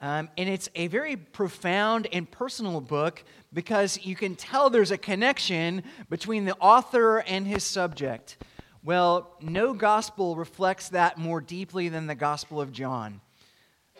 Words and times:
Um, 0.00 0.28
and 0.36 0.48
it's 0.48 0.68
a 0.76 0.86
very 0.86 1.16
profound 1.16 2.06
and 2.12 2.30
personal 2.30 2.80
book 2.80 3.24
because 3.52 3.98
you 4.04 4.14
can 4.14 4.36
tell 4.36 4.70
there's 4.70 4.92
a 4.92 4.98
connection 4.98 5.82
between 6.08 6.44
the 6.44 6.56
author 6.58 7.18
and 7.18 7.46
his 7.46 7.64
subject. 7.64 8.36
Well, 8.84 9.36
no 9.40 9.74
gospel 9.74 10.36
reflects 10.36 10.90
that 10.90 11.18
more 11.18 11.40
deeply 11.40 11.88
than 11.88 12.06
the 12.06 12.14
Gospel 12.14 12.60
of 12.60 12.72
John. 12.72 13.20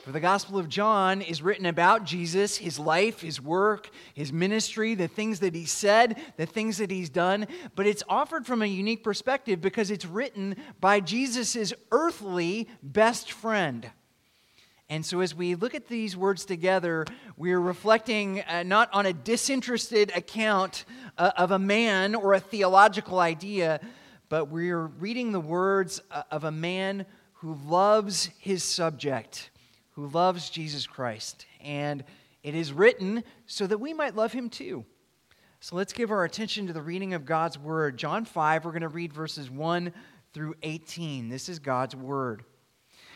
For 0.05 0.13
the 0.13 0.21
Gospel 0.21 0.59
of 0.59 0.69
John 0.69 1.21
is 1.21 1.43
written 1.43 1.67
about 1.67 2.05
Jesus, 2.05 2.57
his 2.57 2.79
life, 2.79 3.21
his 3.21 3.41
work, 3.41 3.91
his 4.15 4.33
ministry, 4.33 4.95
the 4.95 5.09
things 5.09 5.41
that 5.41 5.57
he 5.57 5.67
said, 5.67 6.17
the 6.37 6.47
things 6.47 6.79
that 6.79 6.93
he's 6.93 7.11
done, 7.11 7.49
but 7.75 7.87
it's 7.87 8.05
offered 8.09 8.47
from 8.47 8.63
a 8.63 8.67
unique 8.67 9.03
perspective 9.03 9.61
because 9.61 9.91
it's 9.91 10.07
written 10.07 10.55
by 10.81 11.01
Jesus' 11.01 11.73
earthly 11.91 12.69
best 12.81 13.33
friend. 13.33 13.91
And 14.91 15.05
so, 15.05 15.21
as 15.21 15.35
we 15.35 15.55
look 15.55 15.75
at 15.75 15.89
these 15.89 16.17
words 16.17 16.45
together, 16.45 17.05
we're 17.37 17.61
reflecting 17.61 18.41
uh, 18.43 18.63
not 18.63 18.89
on 18.95 19.05
a 19.07 19.13
disinterested 19.13 20.11
account 20.17 20.85
uh, 21.19 21.33
of 21.37 21.51
a 21.51 21.59
man 21.59 22.15
or 22.15 22.35
a 22.35 22.41
theological 22.41 23.19
idea, 23.19 23.81
but 24.29 24.47
we're 24.47 24.87
reading 24.87 25.33
the 25.33 25.41
words 25.41 26.01
uh, 26.11 26.23
of 26.31 26.45
a 26.45 26.51
man 26.51 27.05
who 27.35 27.55
loves 27.67 28.31
his 28.39 28.65
subject 28.65 29.51
who 29.99 30.07
loves 30.07 30.49
Jesus 30.49 30.87
Christ. 30.87 31.45
And 31.61 32.05
it 32.45 32.55
is 32.55 32.73
written 32.73 33.25
so 33.47 33.67
that 33.67 33.79
we 33.79 33.93
might 33.93 34.15
love 34.15 34.33
him 34.33 34.49
too. 34.49 34.85
So 35.59 35.75
let's 35.75 35.93
give 35.93 36.13
our 36.13 36.23
attention 36.23 36.69
to 36.69 36.73
the 36.73 36.81
reading 36.81 37.15
of 37.15 37.25
God's 37.25 37.59
word. 37.59 37.97
John 37.97 38.25
5, 38.25 38.65
we're 38.65 38.71
going 38.71 38.83
to 38.83 38.89
read 38.89 39.13
verses 39.13 39.51
1 39.51 39.93
through 40.33 40.55
18. 40.63 41.29
This 41.29 41.49
is 41.49 41.59
God's 41.59 41.97
word. 41.97 42.45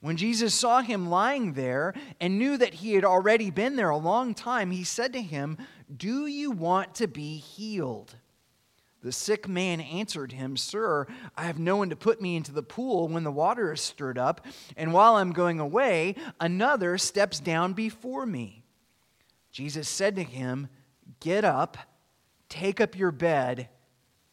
When 0.00 0.16
Jesus 0.16 0.54
saw 0.54 0.82
him 0.82 1.08
lying 1.08 1.54
there 1.54 1.94
and 2.20 2.38
knew 2.38 2.56
that 2.58 2.74
he 2.74 2.94
had 2.94 3.04
already 3.04 3.50
been 3.50 3.76
there 3.76 3.90
a 3.90 3.96
long 3.96 4.34
time, 4.34 4.70
he 4.70 4.84
said 4.84 5.12
to 5.14 5.22
him, 5.22 5.58
Do 5.94 6.26
you 6.26 6.50
want 6.50 6.94
to 6.96 7.08
be 7.08 7.38
healed? 7.38 8.14
The 9.02 9.12
sick 9.12 9.48
man 9.48 9.80
answered 9.80 10.32
him, 10.32 10.56
Sir, 10.56 11.06
I 11.36 11.44
have 11.44 11.58
no 11.58 11.76
one 11.76 11.90
to 11.90 11.96
put 11.96 12.20
me 12.20 12.34
into 12.36 12.52
the 12.52 12.62
pool 12.62 13.08
when 13.08 13.24
the 13.24 13.30
water 13.30 13.72
is 13.72 13.80
stirred 13.80 14.18
up, 14.18 14.44
and 14.76 14.92
while 14.92 15.16
I'm 15.16 15.32
going 15.32 15.60
away, 15.60 16.16
another 16.40 16.98
steps 16.98 17.38
down 17.38 17.72
before 17.72 18.26
me. 18.26 18.64
Jesus 19.52 19.88
said 19.88 20.16
to 20.16 20.22
him, 20.22 20.68
Get 21.20 21.44
up, 21.44 21.78
take 22.48 22.80
up 22.80 22.96
your 22.96 23.12
bed, 23.12 23.68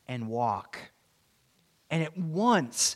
and 0.08 0.28
walk. 0.28 0.78
And 1.90 2.02
at 2.02 2.18
once 2.18 2.96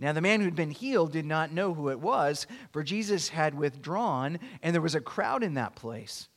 Now, 0.00 0.14
the 0.14 0.22
man 0.22 0.40
who'd 0.40 0.56
been 0.56 0.70
healed 0.70 1.12
did 1.12 1.26
not 1.26 1.52
know 1.52 1.74
who 1.74 1.90
it 1.90 2.00
was, 2.00 2.46
for 2.72 2.82
Jesus 2.82 3.28
had 3.28 3.54
withdrawn, 3.54 4.38
and 4.62 4.74
there 4.74 4.80
was 4.80 4.94
a 4.94 5.00
crowd 5.00 5.42
in 5.42 5.54
that 5.54 5.76
place. 5.76 6.28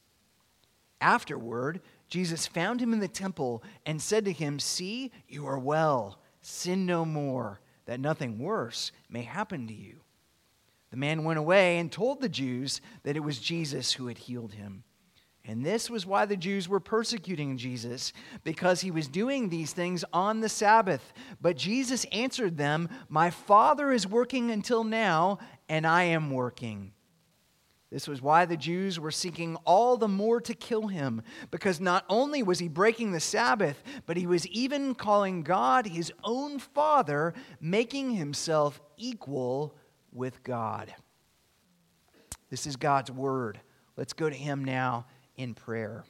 Afterward, 0.99 1.79
Jesus 2.09 2.45
found 2.45 2.81
him 2.81 2.91
in 2.91 2.99
the 2.99 3.07
temple 3.07 3.63
and 3.85 4.01
said 4.01 4.25
to 4.25 4.33
him, 4.33 4.59
See, 4.59 5.11
you 5.29 5.47
are 5.47 5.57
well. 5.57 6.19
Sin 6.41 6.85
no 6.85 7.05
more, 7.05 7.61
that 7.85 8.01
nothing 8.01 8.37
worse 8.37 8.91
may 9.09 9.21
happen 9.21 9.65
to 9.67 9.73
you. 9.73 10.01
The 10.91 10.97
man 10.97 11.23
went 11.23 11.39
away 11.39 11.79
and 11.79 11.89
told 11.89 12.19
the 12.19 12.29
Jews 12.29 12.81
that 13.03 13.15
it 13.15 13.21
was 13.21 13.39
Jesus 13.39 13.93
who 13.93 14.07
had 14.07 14.17
healed 14.17 14.53
him. 14.53 14.83
And 15.45 15.65
this 15.65 15.89
was 15.89 16.05
why 16.05 16.25
the 16.25 16.37
Jews 16.37 16.69
were 16.69 16.79
persecuting 16.79 17.57
Jesus, 17.57 18.13
because 18.45 18.79
he 18.79 18.91
was 18.91 19.09
doing 19.09 19.49
these 19.49 19.73
things 19.73 20.05
on 20.13 20.39
the 20.39 20.47
Sabbath. 20.47 21.13
But 21.41 21.57
Jesus 21.57 22.05
answered 22.13 22.55
them, 22.55 22.87
My 23.09 23.29
Father 23.29 23.91
is 23.91 24.07
working 24.07 24.51
until 24.51 24.85
now, 24.85 25.39
and 25.67 25.85
I 25.85 26.03
am 26.03 26.31
working. 26.31 26.93
This 27.91 28.07
was 28.07 28.21
why 28.21 28.45
the 28.45 28.57
Jews 28.57 28.99
were 28.99 29.11
seeking 29.11 29.57
all 29.65 29.97
the 29.97 30.07
more 30.07 30.39
to 30.41 30.53
kill 30.53 30.87
him, 30.87 31.21
because 31.51 31.81
not 31.81 32.05
only 32.07 32.41
was 32.41 32.59
he 32.59 32.69
breaking 32.69 33.11
the 33.11 33.19
Sabbath, 33.19 33.83
but 34.05 34.15
he 34.15 34.25
was 34.25 34.47
even 34.47 34.95
calling 34.95 35.43
God 35.43 35.85
his 35.85 36.11
own 36.23 36.57
Father, 36.57 37.33
making 37.59 38.11
himself 38.11 38.81
equal 38.95 39.75
with 40.13 40.41
God. 40.41 40.93
This 42.49 42.65
is 42.65 42.77
God's 42.77 43.11
word. 43.11 43.59
Let's 43.97 44.13
go 44.13 44.29
to 44.29 44.35
him 44.35 44.63
now 44.63 45.05
in 45.35 45.53
prayer. 45.53 46.03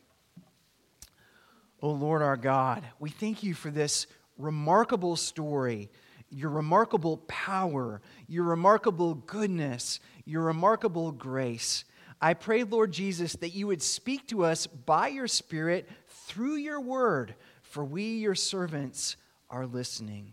O 1.81 1.89
oh 1.89 1.91
Lord 1.91 2.22
our 2.22 2.38
God, 2.38 2.84
we 3.00 3.09
thank 3.09 3.44
you 3.44 3.53
for 3.53 3.69
this 3.69 4.07
remarkable 4.38 5.16
story, 5.16 5.89
your 6.29 6.50
remarkable 6.50 7.17
power, 7.28 8.01
your 8.28 8.45
remarkable 8.45 9.16
goodness, 9.16 10.00
your 10.25 10.44
remarkable 10.44 11.11
grace. 11.11 11.84
I 12.22 12.35
pray, 12.35 12.63
Lord 12.63 12.94
Jesus, 12.94 13.34
that 13.38 13.53
you 13.53 13.67
would 13.67 13.81
speak 13.81 14.28
to 14.29 14.45
us 14.45 14.66
by 14.66 15.09
your 15.09 15.28
Spirit 15.28 15.90
through 16.07 16.55
your 16.55 16.79
word, 16.79 17.35
for 17.63 17.84
we, 17.84 18.16
your 18.16 18.35
servants, 18.35 19.17
are 19.50 19.67
listening. 19.67 20.31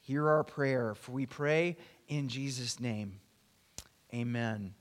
Hear 0.00 0.28
our 0.28 0.44
prayer, 0.44 0.94
for 0.94 1.12
we 1.12 1.26
pray 1.26 1.76
in 2.06 2.28
Jesus' 2.28 2.78
name. 2.78 3.20
Amen. 4.14 4.74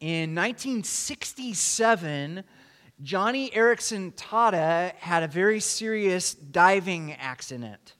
In 0.00 0.34
1967, 0.34 2.42
Joni 3.02 3.52
Eareckson 3.52 4.14
Tada 4.14 4.94
had 4.96 5.22
a 5.22 5.28
very 5.28 5.60
serious 5.60 6.34
diving 6.34 7.12
accident. 7.12 7.94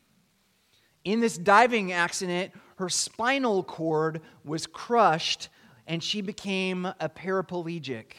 In 1.04 1.20
this 1.20 1.36
diving 1.36 1.92
accident, 1.92 2.52
her 2.76 2.88
spinal 2.88 3.62
cord 3.62 4.22
was 4.44 4.66
crushed 4.66 5.50
and 5.86 6.02
she 6.02 6.22
became 6.22 6.86
a 6.86 7.08
paraplegic. 7.08 8.12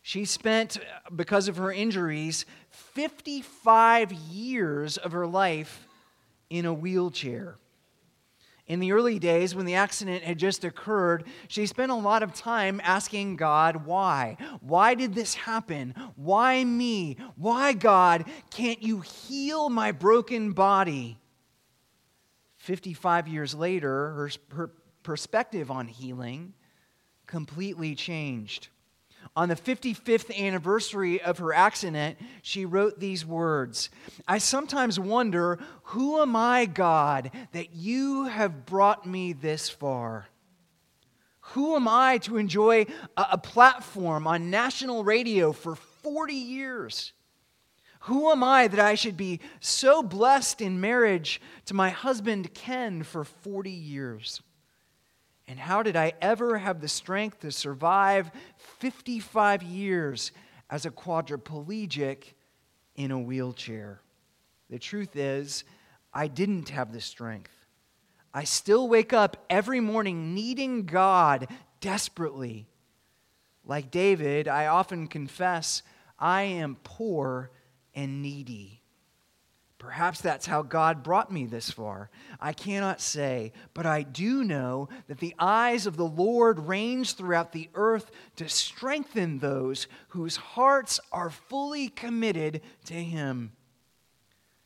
She 0.00 0.24
spent, 0.24 0.78
because 1.14 1.48
of 1.48 1.58
her 1.58 1.70
injuries, 1.70 2.46
55 2.70 4.12
years 4.12 4.96
of 4.96 5.12
her 5.12 5.26
life 5.26 5.86
in 6.48 6.64
a 6.64 6.72
wheelchair. 6.72 7.59
In 8.70 8.78
the 8.78 8.92
early 8.92 9.18
days, 9.18 9.52
when 9.52 9.66
the 9.66 9.74
accident 9.74 10.22
had 10.22 10.38
just 10.38 10.62
occurred, 10.62 11.24
she 11.48 11.66
spent 11.66 11.90
a 11.90 11.96
lot 11.96 12.22
of 12.22 12.32
time 12.32 12.80
asking 12.84 13.34
God, 13.34 13.84
why? 13.84 14.36
Why 14.60 14.94
did 14.94 15.12
this 15.12 15.34
happen? 15.34 15.92
Why 16.14 16.62
me? 16.62 17.16
Why, 17.34 17.72
God, 17.72 18.26
can't 18.52 18.80
you 18.80 19.00
heal 19.00 19.70
my 19.70 19.90
broken 19.90 20.52
body? 20.52 21.18
55 22.58 23.26
years 23.26 23.56
later, 23.56 23.90
her, 23.90 24.30
her 24.54 24.70
perspective 25.02 25.72
on 25.72 25.88
healing 25.88 26.54
completely 27.26 27.96
changed. 27.96 28.68
On 29.36 29.48
the 29.48 29.54
55th 29.54 30.36
anniversary 30.36 31.22
of 31.22 31.38
her 31.38 31.54
accident, 31.54 32.18
she 32.42 32.64
wrote 32.64 32.98
these 32.98 33.24
words 33.24 33.90
I 34.26 34.38
sometimes 34.38 34.98
wonder, 34.98 35.58
who 35.84 36.20
am 36.20 36.34
I, 36.34 36.66
God, 36.66 37.30
that 37.52 37.74
you 37.74 38.24
have 38.24 38.66
brought 38.66 39.06
me 39.06 39.32
this 39.32 39.68
far? 39.68 40.26
Who 41.52 41.74
am 41.74 41.88
I 41.88 42.18
to 42.18 42.36
enjoy 42.36 42.86
a, 43.16 43.38
platform 43.38 44.26
on 44.26 44.50
national 44.50 45.02
radio 45.02 45.52
for 45.52 45.74
40 45.74 46.34
years? 46.34 47.12
Who 48.04 48.30
am 48.30 48.44
I 48.44 48.68
that 48.68 48.78
I 48.78 48.94
should 48.94 49.16
be 49.16 49.40
so 49.58 50.02
blessed 50.02 50.60
in 50.60 50.80
marriage 50.80 51.40
to 51.66 51.74
my 51.74 51.90
husband 51.90 52.54
Ken 52.54 53.02
for 53.02 53.24
40 53.24 53.70
years? 53.70 54.42
And 55.48 55.58
how 55.58 55.82
did 55.82 55.96
I 55.96 56.12
ever 56.22 56.58
have 56.58 56.80
the 56.80 56.86
strength 56.86 57.40
to 57.40 57.50
survive 57.50 58.30
55 58.80 59.62
years 59.62 60.32
as 60.68 60.86
a 60.86 60.90
quadriplegic 60.90 62.24
in 62.96 63.10
a 63.10 63.18
wheelchair. 63.18 64.00
The 64.70 64.78
truth 64.78 65.16
is, 65.16 65.64
I 66.12 66.26
didn't 66.26 66.70
have 66.70 66.92
the 66.92 67.00
strength. 67.00 67.52
I 68.32 68.44
still 68.44 68.88
wake 68.88 69.12
up 69.12 69.44
every 69.50 69.80
morning 69.80 70.34
needing 70.34 70.86
God 70.86 71.48
desperately. 71.80 72.66
Like 73.64 73.90
David, 73.90 74.48
I 74.48 74.66
often 74.66 75.08
confess 75.08 75.82
I 76.18 76.42
am 76.42 76.76
poor 76.82 77.50
and 77.94 78.22
needy. 78.22 78.79
Perhaps 79.80 80.20
that's 80.20 80.44
how 80.44 80.60
God 80.60 81.02
brought 81.02 81.32
me 81.32 81.46
this 81.46 81.70
far. 81.70 82.10
I 82.38 82.52
cannot 82.52 83.00
say, 83.00 83.54
but 83.72 83.86
I 83.86 84.02
do 84.02 84.44
know 84.44 84.90
that 85.08 85.20
the 85.20 85.34
eyes 85.38 85.86
of 85.86 85.96
the 85.96 86.04
Lord 86.04 86.58
range 86.60 87.14
throughout 87.14 87.52
the 87.52 87.70
earth 87.74 88.10
to 88.36 88.46
strengthen 88.46 89.38
those 89.38 89.86
whose 90.08 90.36
hearts 90.36 91.00
are 91.10 91.30
fully 91.30 91.88
committed 91.88 92.60
to 92.84 92.94
Him. 92.94 93.52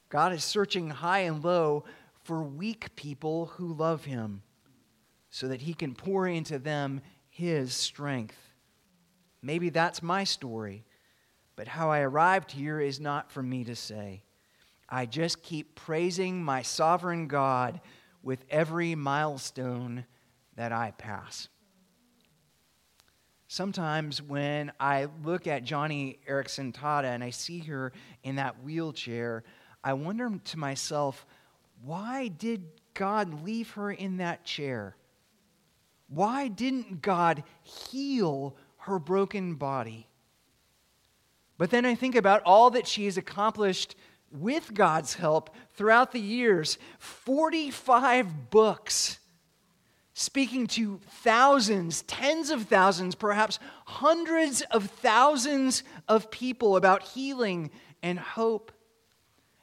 God 0.09 0.33
is 0.33 0.43
searching 0.43 0.91
high 0.91 1.21
and 1.21 1.45
low 1.45 1.85
for 2.25 2.43
weak 2.43 2.97
people 2.97 3.47
who 3.55 3.73
love 3.73 4.07
Him 4.07 4.43
so 5.31 5.47
that 5.47 5.63
He 5.63 5.75
can 5.75 5.95
pour 5.95 6.27
into 6.27 6.59
them 6.59 7.03
His 7.29 7.73
strength. 7.73 8.37
Maybe 9.41 9.71
that's 9.71 10.03
my 10.03 10.25
story, 10.25 10.85
but 11.55 11.69
how 11.69 11.93
I 11.93 12.01
arrived 12.01 12.51
here 12.51 12.81
is 12.81 12.99
not 12.99 13.31
for 13.31 13.45
me 13.45 13.63
to 13.63 13.77
say. 13.77 14.25
I 14.95 15.07
just 15.07 15.43
keep 15.43 15.75
praising 15.75 16.45
my 16.45 16.63
sovereign 16.63 17.27
God 17.27 17.81
with 18.23 18.45
every 18.49 18.95
milestone 18.95 20.05
that 20.55 20.71
I 20.71 20.93
pass. 20.93 21.49
Sometimes 23.49 24.23
when 24.23 24.71
I 24.79 25.09
look 25.25 25.49
at 25.49 25.65
Joni 25.65 26.19
Eareckson 26.31 26.73
Tada 26.73 27.07
and 27.07 27.25
I 27.25 27.31
see 27.31 27.59
her 27.59 27.93
in 28.23 28.37
that 28.37 28.63
wheelchair, 28.63 29.43
I 29.83 29.95
wonder 29.95 30.31
to 30.33 30.59
myself, 30.61 31.27
why 31.83 32.29
did 32.29 32.63
God 32.95 33.43
leave 33.43 33.71
her 33.71 33.91
in 33.91 34.19
that 34.19 34.45
chair? 34.45 34.95
Why 36.07 36.47
didn't 36.47 37.03
God 37.03 37.43
heal 37.65 38.57
her 38.77 39.01
broken 39.01 39.57
body? 39.57 40.07
But 41.59 41.71
then 41.71 41.85
I 41.85 41.97
think 41.97 42.15
about 42.15 42.43
all 42.45 42.71
that 42.71 42.87
she 42.87 43.07
has 43.07 43.17
accomplished 43.17 43.97
with 44.35 44.75
God's 44.75 45.15
help 45.15 45.55
throughout 45.75 46.13
the 46.13 46.21
years 46.21 46.79
45 46.99 48.51
books 48.51 49.19
speaking 50.15 50.69
to 50.69 51.01
thousands, 51.09 52.03
tens 52.03 52.51
of 52.51 52.63
thousands, 52.65 53.15
perhaps 53.15 53.59
hundreds 53.85 54.63
of 54.71 54.89
thousands 54.91 55.83
of 56.09 56.31
people 56.31 56.77
about 56.77 57.03
healing 57.03 57.71
and 58.03 58.19
hope. 58.19 58.71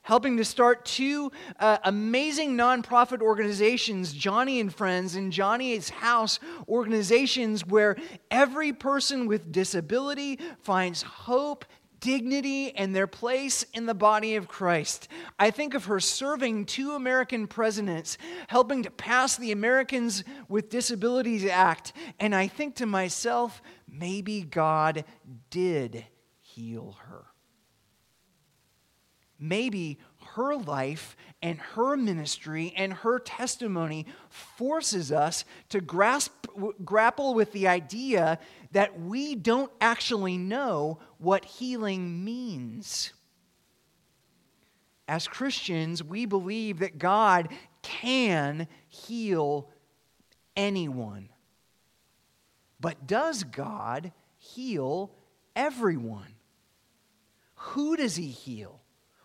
Helping 0.04 0.38
to 0.38 0.44
start 0.44 0.84
two 0.84 1.32
uh, 1.60 1.78
amazing 1.84 2.58
nonprofit 2.58 3.22
organizations, 3.22 4.14
Joni 4.14 4.60
and 4.60 4.74
Friends 4.74 5.16
and 5.16 5.32
Joni's 5.32 5.90
House 5.90 6.40
organizations, 6.68 7.66
where 7.66 7.96
every 8.32 8.74
person 8.74 9.28
with 9.28 9.52
disability 9.52 10.40
finds 10.60 11.04
hope 11.04 11.66
dignity 12.02 12.76
and 12.76 12.94
their 12.94 13.08
place 13.08 13.64
in 13.74 13.86
the 13.86 13.94
body 13.94 14.36
of 14.36 14.48
Christ. 14.48 15.08
I 15.40 15.52
think 15.52 15.74
of 15.74 15.86
her 15.86 16.00
serving 16.00 16.66
two 16.66 16.92
American 16.92 17.48
presidents, 17.48 18.18
helping 18.48 18.84
to 18.84 18.92
pass 18.92 19.38
the 19.38 19.52
Americans 19.52 20.24
with 20.50 20.70
Disabilities 20.70 21.46
Act, 21.46 21.94
and 22.20 22.36
I 22.36 22.48
think 22.48 22.76
to 22.76 22.86
myself, 22.86 23.62
maybe 23.88 24.42
God 24.42 25.06
did 25.50 26.06
heal 26.42 26.98
her. 27.08 27.26
Maybe 29.40 30.00
her 30.36 30.56
life 30.56 31.16
and 31.42 31.60
her 31.60 31.98
ministry 31.98 32.74
and 32.78 32.94
her 32.94 33.20
testimony 33.20 34.06
forces 34.30 35.12
us 35.12 35.44
to 35.70 35.82
grasp, 35.82 36.48
grapple 36.86 37.34
with 37.34 37.52
the 37.52 37.68
idea 37.68 38.40
that 38.72 39.00
we 39.00 39.36
don't 39.36 39.72
actually 39.82 40.38
know 40.38 41.00
what 41.18 41.46
healing 41.46 42.24
means. 42.24 43.14
As 45.08 45.28
Christians, 45.28 46.04
we 46.04 46.26
believe 46.26 46.80
that 46.80 46.98
God 46.98 47.50
can 47.82 48.68
heal 48.88 49.70
anyone. 50.56 51.30
But 52.80 53.08
does 53.08 53.44
God 53.44 54.12
heal 54.38 55.12
everyone? 55.56 56.36
Who 57.56 57.96
does 57.96 58.16
he 58.16 58.28
heal? 58.28 58.81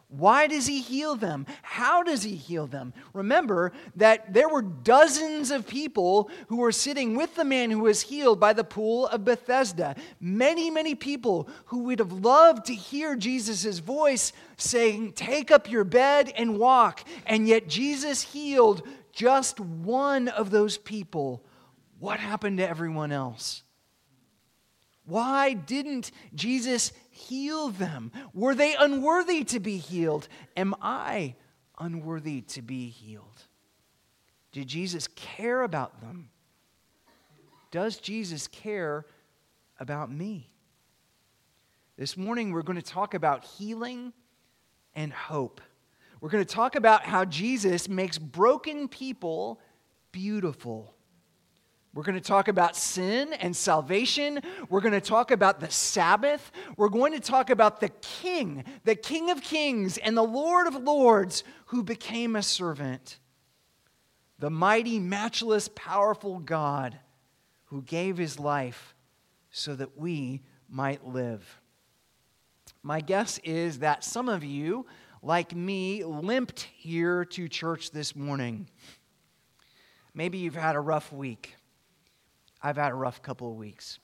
Why 0.09 0.47
does 0.47 0.67
he 0.67 0.81
heal 0.81 1.17
them? 1.17 1.47
How 1.63 2.05
does 2.05 2.23
he 2.23 2.37
heal 2.37 2.69
them? 2.69 2.95
Remember 3.13 3.73
that 3.97 4.33
there 4.33 4.49
were 4.49 4.63
dozens 4.63 5.51
of 5.51 5.67
people 5.67 6.31
who 6.47 6.59
were 6.59 6.71
sitting 6.71 7.17
with 7.17 7.35
the 7.35 7.45
man 7.45 7.73
who 7.73 7.81
was 7.81 8.03
healed 8.03 8.39
by 8.39 8.53
the 8.53 8.63
pool 8.63 9.09
of 9.09 9.25
Bethesda. 9.25 9.97
Many, 10.21 10.71
many 10.71 10.95
people 10.95 11.49
who 11.67 11.85
would 11.85 11.99
have 11.99 12.13
loved 12.13 12.67
to 12.67 12.75
hear 12.75 13.17
Jesus' 13.17 13.81
voice 13.81 14.33
saying, 14.57 15.15
Take 15.15 15.51
up 15.51 15.69
your 15.69 15.85
bed 15.85 16.33
and 16.37 16.59
walk. 16.59 17.03
And 17.27 17.49
yet 17.49 17.69
Jesus 17.69 18.23
healed 18.23 18.87
just 19.11 19.59
one 19.59 20.29
of 20.29 20.51
those 20.51 20.79
people. 20.79 21.43
What 21.99 22.21
happened 22.21 22.59
to 22.59 22.69
everyone 22.69 23.11
else? 23.11 23.65
Why 25.07 25.55
didn't 25.55 26.11
Jesus 26.35 26.93
heal 27.11 27.69
them? 27.69 28.11
Were 28.35 28.55
they 28.55 28.75
unworthy 28.75 29.45
to 29.45 29.61
be 29.61 29.79
healed? 29.79 30.29
Am 30.57 30.75
I 30.83 31.37
unworthy 31.79 32.41
to 32.43 32.61
be 32.61 32.89
healed? 32.89 33.43
Did 34.51 34.67
Jesus 34.67 35.09
care 35.15 35.63
about 35.63 36.01
them? 36.01 36.31
Does 37.71 37.99
Jesus 37.99 38.49
care 38.49 39.07
about 39.79 40.11
me? 40.11 40.51
This 41.97 42.17
morning, 42.17 42.51
we're 42.51 42.63
going 42.63 42.81
to 42.81 42.83
talk 42.83 43.15
about 43.15 43.45
healing 43.45 44.13
and 44.97 45.13
hope. 45.13 45.61
We're 46.21 46.31
going 46.31 46.45
to 46.45 46.55
talk 46.55 46.75
about 46.75 47.05
how 47.05 47.25
Jesus 47.25 47.89
makes 47.89 48.19
broken 48.19 48.89
people 48.89 49.61
beautiful. 50.11 50.96
We're 51.97 52.03
going 52.03 52.17
to 52.17 52.21
talk 52.21 52.49
about 52.49 52.77
sin 52.77 53.33
and 53.33 53.57
salvation. 53.57 54.43
We're 54.69 54.83
going 54.83 54.93
to 54.93 55.01
talk 55.01 55.31
about 55.31 55.61
the 55.61 55.71
Sabbath. 55.71 56.53
We're 56.77 56.91
going 56.91 57.15
to 57.15 57.21
talk 57.21 57.49
about 57.49 57.81
the 57.81 57.89
King, 57.89 58.65
the 58.85 58.95
King 58.95 59.31
of 59.31 59.41
Kings 59.41 59.97
and 59.97 60.15
the 60.15 60.23
Lord 60.23 60.67
of 60.67 60.75
Lords 60.75 61.43
who 61.69 61.83
became 61.83 62.37
a 62.37 62.43
servant. 62.43 63.19
The 64.39 64.51
mighty, 64.51 64.99
matchless, 64.99 65.71
powerful 65.75 66.39
God 66.39 66.99
who 67.65 67.81
gave 67.81 68.19
his 68.19 68.39
life 68.39 68.95
so 69.51 69.75
that 69.75 69.97
we 69.97 70.43
might 70.69 71.07
live. 71.07 71.63
My 72.83 73.01
guess 73.01 73.39
is 73.39 73.79
that 73.79 74.05
some 74.05 74.29
of 74.29 74.45
you, 74.45 74.85
like 75.23 75.57
me, 75.57 76.05
limped 76.05 76.69
here 76.77 77.25
to 77.25 77.49
church 77.49 77.91
this 77.91 78.15
morning. 78.15 78.69
Maybe 80.13 80.37
you've 80.37 80.57
had 80.57 80.77
a 80.77 80.81
rough 80.81 81.11
week. 81.11 81.57
I've 82.67 82.77
had 82.77 82.91
a 82.91 82.97
rough 82.97 83.23
couple 83.23 83.49
of 83.49 83.57
weeks. 83.57 84.01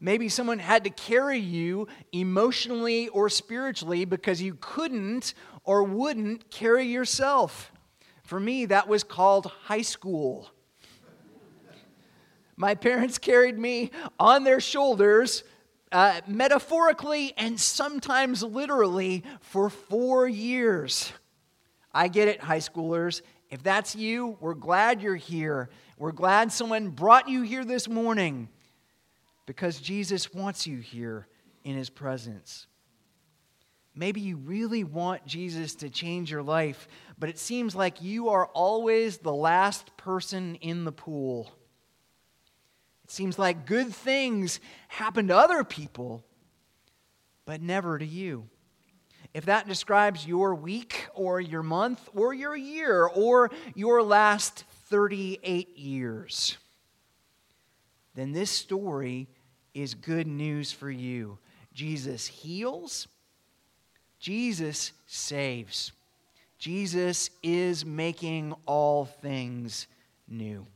Maybe 0.00 0.28
someone 0.28 0.58
had 0.58 0.82
to 0.82 0.90
carry 0.90 1.38
you 1.38 1.86
emotionally 2.10 3.06
or 3.10 3.28
spiritually 3.28 4.04
because 4.04 4.42
you 4.42 4.56
couldn't 4.60 5.34
or 5.62 5.84
wouldn't 5.84 6.50
carry 6.50 6.86
yourself. 6.86 7.70
For 8.24 8.40
me, 8.40 8.64
that 8.66 8.88
was 8.88 9.04
called 9.04 9.46
high 9.46 9.82
school. 9.82 10.50
My 12.56 12.74
parents 12.74 13.18
carried 13.18 13.56
me 13.56 13.92
on 14.18 14.42
their 14.42 14.58
shoulders, 14.58 15.44
uh, 15.92 16.22
metaphorically 16.26 17.34
and 17.36 17.60
sometimes 17.60 18.42
literally, 18.42 19.22
for 19.42 19.70
four 19.70 20.26
years. 20.26 21.12
I 21.94 22.08
get 22.08 22.26
it, 22.26 22.40
high 22.40 22.58
schoolers. 22.58 23.22
If 23.48 23.62
that's 23.62 23.94
you, 23.94 24.36
we're 24.40 24.54
glad 24.54 25.02
you're 25.02 25.14
here. 25.14 25.70
We're 26.00 26.12
glad 26.12 26.50
someone 26.50 26.88
brought 26.88 27.28
you 27.28 27.42
here 27.42 27.62
this 27.62 27.86
morning 27.86 28.48
because 29.44 29.78
Jesus 29.78 30.32
wants 30.32 30.66
you 30.66 30.78
here 30.78 31.28
in 31.62 31.76
his 31.76 31.90
presence. 31.90 32.66
Maybe 33.94 34.22
you 34.22 34.38
really 34.38 34.82
want 34.82 35.26
Jesus 35.26 35.74
to 35.74 35.90
change 35.90 36.30
your 36.30 36.42
life, 36.42 36.88
but 37.18 37.28
it 37.28 37.38
seems 37.38 37.74
like 37.74 38.00
you 38.00 38.30
are 38.30 38.46
always 38.46 39.18
the 39.18 39.34
last 39.34 39.94
person 39.98 40.54
in 40.62 40.86
the 40.86 40.90
pool. 40.90 41.52
It 43.04 43.10
seems 43.10 43.38
like 43.38 43.66
good 43.66 43.94
things 43.94 44.58
happen 44.88 45.28
to 45.28 45.36
other 45.36 45.64
people, 45.64 46.24
but 47.44 47.60
never 47.60 47.98
to 47.98 48.06
you. 48.06 48.48
If 49.34 49.44
that 49.44 49.68
describes 49.68 50.26
your 50.26 50.54
week 50.54 51.08
or 51.12 51.42
your 51.42 51.62
month 51.62 52.08
or 52.14 52.32
your 52.32 52.56
year 52.56 53.04
or 53.04 53.50
your 53.74 54.02
last 54.02 54.64
38 54.90 55.78
years, 55.78 56.58
then 58.14 58.32
this 58.32 58.50
story 58.50 59.28
is 59.72 59.94
good 59.94 60.26
news 60.26 60.72
for 60.72 60.90
you. 60.90 61.38
Jesus 61.72 62.26
heals, 62.26 63.08
Jesus 64.18 64.92
saves. 65.06 65.92
Jesus 66.58 67.30
is 67.42 67.86
making 67.86 68.54
all 68.66 69.06
things 69.06 69.86
new. 70.28 70.66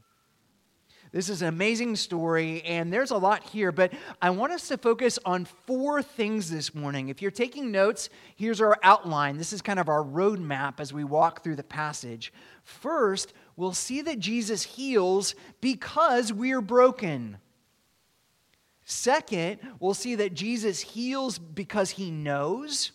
This 1.15 1.29
is 1.29 1.43
an 1.43 1.49
amazing 1.49 1.95
story, 1.95 2.61
and 2.63 2.93
there's 2.93 3.13
a 3.13 3.17
lot 3.17 3.45
here, 3.45 3.71
but 3.71 3.93
I 4.21 4.31
want 4.31 4.53
us 4.53 4.67
to 4.67 4.77
focus 4.77 5.17
on 5.25 5.45
four 5.45 6.03
things 6.03 6.51
this 6.51 6.75
morning. 6.75 7.09
If 7.09 7.23
you're 7.23 7.31
taking 7.31 7.71
notes, 7.71 8.09
here's 8.35 8.61
our 8.61 8.77
outline. 8.83 9.39
This 9.39 9.53
is 9.53 9.63
kind 9.63 9.79
of 9.79 9.89
our 9.89 10.03
roadmap 10.03 10.81
as 10.81 10.93
we 10.93 11.05
walk 11.05 11.45
through 11.45 11.55
the 11.55 11.63
passage. 11.63 12.33
First, 12.65 13.33
we'll 13.57 13.73
see 13.73 14.03
that 14.03 14.19
Jesus 14.19 14.63
heals 14.63 15.35
because 15.61 16.33
we're 16.33 16.61
broken. 16.61 17.39
Second, 18.85 19.61
we'll 19.81 19.95
see 19.95 20.15
that 20.17 20.35
Jesus 20.35 20.81
heals 20.81 21.39
because 21.39 21.91
he 21.91 22.11
knows. 22.11 22.93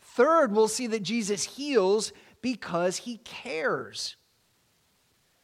Third, 0.00 0.52
we'll 0.52 0.68
see 0.68 0.86
that 0.86 1.02
Jesus 1.02 1.44
heals 1.44 2.12
because 2.40 2.98
he 2.98 3.18
cares. 3.18 4.16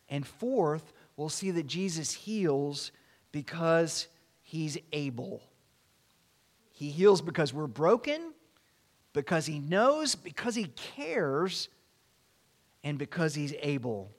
And 0.09 0.27
fourth, 0.27 0.93
we'll 1.17 1.29
see 1.29 1.51
that 1.51 1.67
Jesus 1.67 2.13
heals 2.13 2.93
because 3.33 4.07
he's 4.43 4.79
able. 4.93 5.43
He 6.73 6.91
heals 6.91 7.21
because 7.21 7.53
we're 7.53 7.67
broken, 7.67 8.33
because 9.13 9.45
he 9.45 9.59
knows, 9.59 10.15
because 10.15 10.55
he 10.55 10.65
cares, 10.97 11.69
and 12.83 12.99
because 12.99 13.35
he's 13.35 13.55
able. 13.61 14.11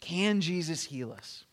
Can 0.00 0.40
Jesus 0.40 0.82
heal 0.84 1.12
us? 1.12 1.44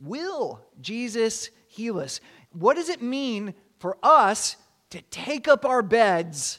Will 0.00 0.60
Jesus 0.80 1.50
heal 1.68 2.00
us? 2.00 2.20
What 2.52 2.76
does 2.76 2.88
it 2.88 3.02
mean 3.02 3.54
for 3.78 3.96
us 4.02 4.56
to 4.90 5.00
take 5.02 5.48
up 5.48 5.64
our 5.64 5.82
beds 5.82 6.58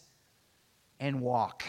and 1.00 1.22
walk? 1.22 1.64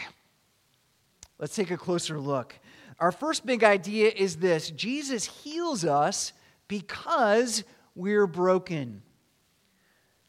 Let's 1.37 1.55
take 1.55 1.71
a 1.71 1.77
closer 1.77 2.19
look. 2.19 2.57
Our 2.99 3.11
first 3.11 3.45
big 3.45 3.63
idea 3.63 4.11
is 4.15 4.37
this 4.37 4.69
Jesus 4.71 5.25
heals 5.25 5.83
us 5.83 6.31
because 6.67 7.63
we're 7.93 8.27
broken. 8.27 9.01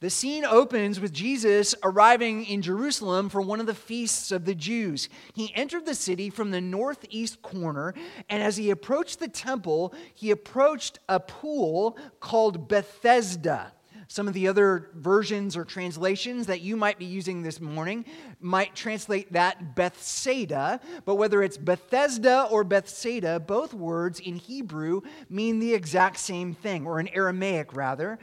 The 0.01 0.11
scene 0.11 0.45
opens 0.45 1.01
with 1.01 1.15
Jesus 1.15 1.75
arriving 1.83 2.45
in 2.45 2.61
Jerusalem 2.61 3.31
for 3.31 3.41
one 3.41 3.61
of 3.61 3.67
the 3.67 3.75
feasts 3.75 4.31
of 4.31 4.45
the 4.45 4.55
Jews. 4.55 5.09
He 5.33 5.55
entered 5.55 5.87
the 5.87 5.95
city 5.95 6.29
from 6.29 6.51
the 6.51 6.61
northeast 6.61 7.41
corner, 7.41 7.95
and 8.29 8.43
as 8.43 8.59
he 8.59 8.69
approached 8.69 9.21
the 9.21 9.29
temple, 9.29 9.95
he 10.13 10.31
approached 10.31 10.99
a 11.09 11.19
pool 11.19 11.97
called 12.21 12.69
Bethesda. 12.69 13.73
Some 14.09 14.29
of 14.29 14.35
the 14.35 14.49
other 14.49 14.91
versions 14.95 15.57
or 15.57 15.65
translations 15.65 16.47
that 16.47 16.61
you 16.61 16.77
might 16.77 16.99
be 16.99 17.07
using 17.07 17.43
this 17.43 17.59
morning 17.59 18.05
might 18.39 18.77
translate 18.77 19.33
that 19.33 19.75
Bethsaida, 19.75 20.79
but 21.07 21.15
whether 21.15 21.43
it's 21.43 21.57
Bethesda 21.57 22.49
or 22.51 22.65
Bethsaida, 22.65 23.41
both 23.41 23.73
words 23.73 24.21
in 24.21 24.37
Hebrew 24.37 25.01
mean 25.31 25.59
the 25.59 25.73
exact 25.73 26.19
same 26.19 26.53
thing, 26.53 26.87
or 26.87 27.01
in 27.01 27.09
Aramaic 27.09 27.75
rather 27.75 28.19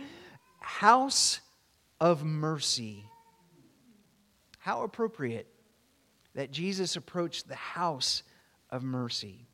house 0.60 1.42
of 2.04 2.22
mercy. 2.26 3.06
How 4.58 4.84
appropriate 4.84 5.48
that 6.36 6.52
Jesus 6.52 6.98
approached 6.98 7.48
the 7.48 7.56
house 7.56 8.24
of 8.70 8.84
mercy. 8.84 9.48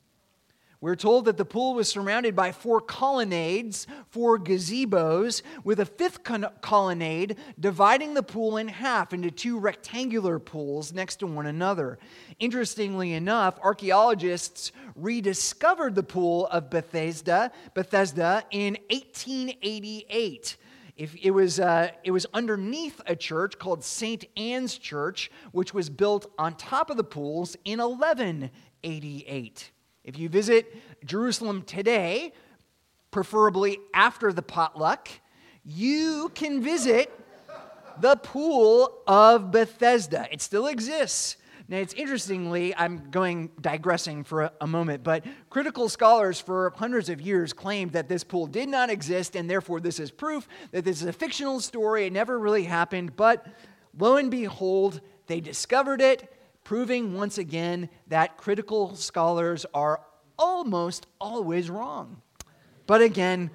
We're 0.80 0.96
told 0.96 1.26
that 1.26 1.36
the 1.36 1.44
pool 1.44 1.74
was 1.74 1.88
surrounded 1.88 2.34
by 2.34 2.50
four 2.50 2.80
colonnades, 2.80 3.86
four 4.08 4.36
gazebos, 4.36 5.42
with 5.62 5.78
a 5.78 5.86
fifth 5.86 6.24
colonnade 6.60 7.36
dividing 7.60 8.14
the 8.14 8.22
pool 8.24 8.56
in 8.56 8.66
half 8.66 9.12
into 9.12 9.30
two 9.30 9.56
rectangular 9.56 10.40
pools 10.40 10.92
next 10.92 11.16
to 11.16 11.28
one 11.28 11.46
another. 11.46 12.00
Interestingly 12.40 13.12
enough, 13.12 13.60
archaeologists 13.62 14.72
rediscovered 14.96 15.94
the 15.94 16.02
pool 16.02 16.48
of 16.48 16.68
Bethesda, 16.68 17.52
Bethesda 17.74 18.42
in 18.50 18.76
1888. 18.90 20.56
If 21.00 21.16
it, 21.16 21.30
was, 21.30 21.58
uh, 21.58 21.92
it 22.04 22.10
was 22.10 22.26
underneath 22.34 23.00
a 23.06 23.16
church 23.16 23.58
called 23.58 23.82
St. 23.82 24.22
Anne's 24.36 24.76
Church, 24.76 25.30
which 25.50 25.72
was 25.72 25.88
built 25.88 26.30
on 26.38 26.54
top 26.56 26.90
of 26.90 26.98
the 26.98 27.04
pools 27.04 27.56
in 27.64 27.78
1188. 27.78 29.70
If 30.04 30.18
you 30.18 30.28
visit 30.28 30.76
Jerusalem 31.06 31.62
today, 31.62 32.34
preferably 33.10 33.78
after 33.94 34.30
the 34.30 34.42
potluck, 34.42 35.08
you 35.64 36.30
can 36.34 36.60
visit 36.60 37.10
the 38.02 38.16
pool 38.16 38.98
of 39.06 39.50
Bethesda. 39.50 40.28
It 40.30 40.42
still 40.42 40.66
exists. 40.66 41.38
Now, 41.70 41.76
it's 41.76 41.94
interestingly, 41.94 42.74
I'm 42.74 43.12
going 43.12 43.52
digressing 43.60 44.24
for 44.24 44.42
a, 44.42 44.52
a, 44.62 44.66
moment, 44.66 45.04
but 45.04 45.24
critical 45.50 45.88
scholars 45.88 46.40
for 46.40 46.74
hundreds 46.76 47.08
of 47.08 47.20
years 47.20 47.52
claimed 47.52 47.92
that 47.92 48.08
this 48.08 48.24
pool 48.24 48.48
did 48.48 48.68
not 48.68 48.90
exist, 48.90 49.36
and 49.36 49.48
therefore 49.48 49.78
this 49.78 50.00
is 50.00 50.10
proof 50.10 50.48
that 50.72 50.84
this 50.84 51.00
is 51.00 51.06
a 51.06 51.12
fictional 51.12 51.60
story. 51.60 52.06
It 52.06 52.12
never 52.12 52.40
really 52.40 52.64
happened, 52.64 53.14
but 53.14 53.46
lo 53.96 54.16
and 54.16 54.32
behold, 54.32 55.00
they 55.28 55.38
discovered 55.38 56.00
it 56.00 56.36
proving 56.64 57.14
once 57.14 57.38
again 57.38 57.88
that 58.08 58.36
critical 58.36 58.96
scholars 58.96 59.64
are 59.72 60.00
almost 60.36 61.06
always 61.20 61.70
wrong. 61.70 62.20
But 62.88 63.00
again, 63.00 63.48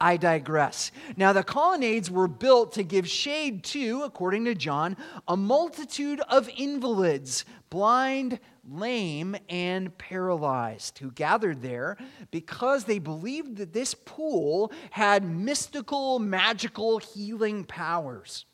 I 0.00 0.16
digress. 0.16 0.92
Now, 1.16 1.32
the 1.32 1.42
colonnades 1.42 2.10
were 2.10 2.28
built 2.28 2.72
to 2.72 2.82
give 2.82 3.08
shade 3.08 3.64
to, 3.64 4.02
according 4.02 4.44
to 4.46 4.54
John, 4.54 4.96
a 5.26 5.36
multitude 5.36 6.20
of 6.28 6.50
invalids, 6.56 7.44
blind, 7.70 8.38
lame, 8.68 9.36
and 9.48 9.96
paralyzed, 9.98 10.98
who 10.98 11.10
gathered 11.10 11.62
there 11.62 11.96
because 12.30 12.84
they 12.84 12.98
believed 12.98 13.56
that 13.56 13.72
this 13.72 13.94
pool 13.94 14.72
had 14.90 15.24
mystical, 15.24 16.18
magical 16.18 16.98
healing 16.98 17.64
powers. 17.64 18.44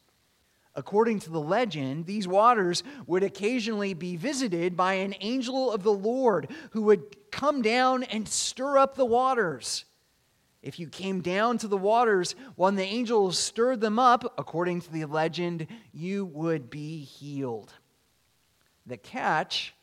According 0.75 1.21
to 1.21 1.31
the 1.31 1.41
legend, 1.41 2.07
these 2.07 2.27
waters 2.27 2.83
would 3.07 3.23
occasionally 3.23 3.93
be 3.93 4.17
visited 4.17 4.77
by 4.77 4.95
an 4.95 5.15
angel 5.21 5.71
of 5.71 5.83
the 5.83 5.93
Lord 5.93 6.51
who 6.71 6.83
would 6.83 7.31
come 7.31 7.61
down 7.61 8.05
and 8.05 8.27
stir 8.27 8.79
up 8.79 8.95
the 8.95 9.05
waters. 9.05 9.85
If 10.63 10.79
you 10.79 10.89
came 10.89 11.21
down 11.23 11.59
to 11.59 11.69
the 11.69 11.77
waters 11.77 12.37
when 12.55 12.77
the 12.77 12.85
angels 12.85 13.37
stirred 13.37 13.81
them 13.81 13.99
up, 13.99 14.35
according 14.39 14.83
to 14.83 14.93
the 14.93 15.05
legend, 15.07 15.67
you 15.93 16.25
would 16.25 16.71
be 16.71 17.01
healed. 17.01 17.75
The 18.87 18.97
catch 18.97 19.75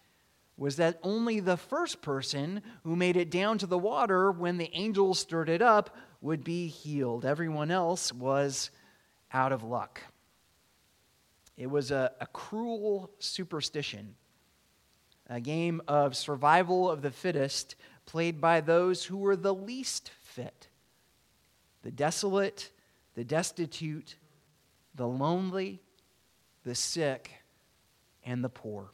was 0.55 0.77
that 0.77 0.99
only 1.03 1.41
the 1.41 1.57
first 1.57 2.01
person 2.01 2.61
who 2.83 2.95
made 2.95 3.17
it 3.17 3.29
down 3.29 3.57
to 3.57 3.67
the 3.67 3.77
water 3.77 4.31
when 4.31 4.57
the 4.57 4.69
angels 4.73 5.19
stirred 5.19 5.49
it 5.49 5.61
up 5.61 5.95
would 6.21 6.43
be 6.45 6.67
healed. 6.67 7.25
Everyone 7.25 7.71
else 7.71 8.13
was 8.13 8.71
out 9.33 9.51
of 9.51 9.63
luck. 9.63 10.01
It 11.57 11.67
was 11.67 11.91
a, 11.91 12.11
a 12.21 12.27
cruel 12.27 13.11
superstition, 13.19 14.15
a 15.27 15.41
game 15.41 15.81
of 15.89 16.15
survival 16.15 16.89
of 16.89 17.01
the 17.01 17.11
fittest 17.11 17.75
played 18.05 18.39
by 18.39 18.61
those 18.61 19.03
who 19.03 19.17
were 19.17 19.35
the 19.35 19.53
least 19.53 20.11
fit 20.23 20.68
the 21.81 21.91
desolate, 21.91 22.71
the 23.15 23.23
destitute, 23.23 24.15
the 24.95 25.07
lonely, 25.07 25.81
the 26.63 26.75
sick, 26.75 27.31
and 28.23 28.43
the 28.43 28.49
poor. 28.49 28.91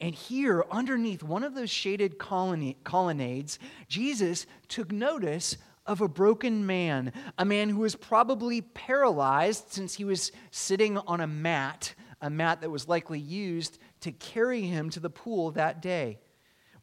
And 0.00 0.14
here, 0.14 0.64
underneath 0.70 1.22
one 1.22 1.44
of 1.44 1.54
those 1.54 1.70
shaded 1.70 2.18
colonnades, 2.18 3.58
Jesus 3.88 4.46
took 4.68 4.92
notice 4.92 5.56
of 5.86 6.00
a 6.00 6.08
broken 6.08 6.66
man, 6.66 7.12
a 7.38 7.44
man 7.44 7.68
who 7.68 7.80
was 7.80 7.94
probably 7.94 8.60
paralyzed 8.60 9.72
since 9.72 9.94
he 9.94 10.04
was 10.04 10.32
sitting 10.50 10.98
on 10.98 11.20
a 11.20 11.26
mat, 11.26 11.94
a 12.20 12.30
mat 12.30 12.60
that 12.60 12.70
was 12.70 12.88
likely 12.88 13.18
used 13.18 13.78
to 14.00 14.12
carry 14.12 14.62
him 14.62 14.90
to 14.90 15.00
the 15.00 15.10
pool 15.10 15.50
that 15.52 15.82
day. 15.82 16.18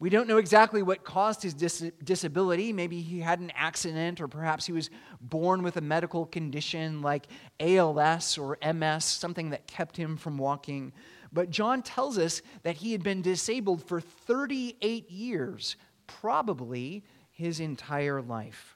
We 0.01 0.09
don't 0.09 0.27
know 0.27 0.37
exactly 0.37 0.81
what 0.81 1.03
caused 1.03 1.43
his 1.43 1.53
dis- 1.53 1.91
disability. 2.03 2.73
Maybe 2.73 3.01
he 3.01 3.19
had 3.19 3.39
an 3.39 3.51
accident, 3.53 4.19
or 4.19 4.27
perhaps 4.27 4.65
he 4.65 4.71
was 4.71 4.89
born 5.21 5.61
with 5.61 5.77
a 5.77 5.81
medical 5.81 6.25
condition 6.25 7.03
like 7.03 7.27
ALS 7.59 8.35
or 8.35 8.57
MS, 8.65 9.05
something 9.05 9.51
that 9.51 9.67
kept 9.67 9.95
him 9.95 10.17
from 10.17 10.39
walking. 10.39 10.91
But 11.31 11.51
John 11.51 11.83
tells 11.83 12.17
us 12.17 12.41
that 12.63 12.77
he 12.77 12.93
had 12.93 13.03
been 13.03 13.21
disabled 13.21 13.87
for 13.87 14.01
38 14.01 15.11
years, 15.11 15.75
probably 16.07 17.03
his 17.29 17.59
entire 17.59 18.23
life. 18.23 18.75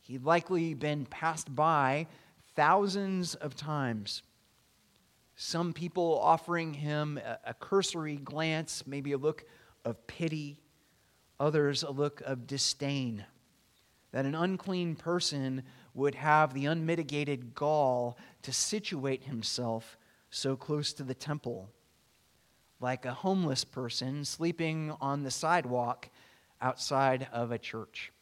He'd 0.00 0.24
likely 0.24 0.72
been 0.72 1.04
passed 1.04 1.54
by 1.54 2.06
thousands 2.56 3.34
of 3.34 3.54
times. 3.54 4.22
Some 5.36 5.74
people 5.74 6.18
offering 6.22 6.72
him 6.72 7.20
a, 7.44 7.52
cursory 7.52 8.16
glance, 8.16 8.86
maybe 8.86 9.12
a 9.12 9.18
look 9.18 9.44
of 9.84 10.06
pity, 10.06 10.60
others 11.38 11.82
a 11.82 11.90
look 11.90 12.20
of 12.22 12.46
disdain. 12.46 13.24
That 14.12 14.26
an 14.26 14.34
unclean 14.34 14.96
person 14.96 15.64
would 15.92 16.14
have 16.14 16.54
the 16.54 16.66
unmitigated 16.66 17.54
gall 17.54 18.18
to 18.42 18.52
situate 18.52 19.24
himself 19.24 19.96
so 20.30 20.56
close 20.56 20.92
to 20.94 21.02
the 21.02 21.14
temple, 21.14 21.70
like 22.80 23.04
a 23.04 23.14
homeless 23.14 23.64
person 23.64 24.24
sleeping 24.24 24.92
on 25.00 25.22
the 25.22 25.30
sidewalk 25.30 26.08
outside 26.60 27.28
of 27.32 27.52
a 27.52 27.58
church. 27.58 28.12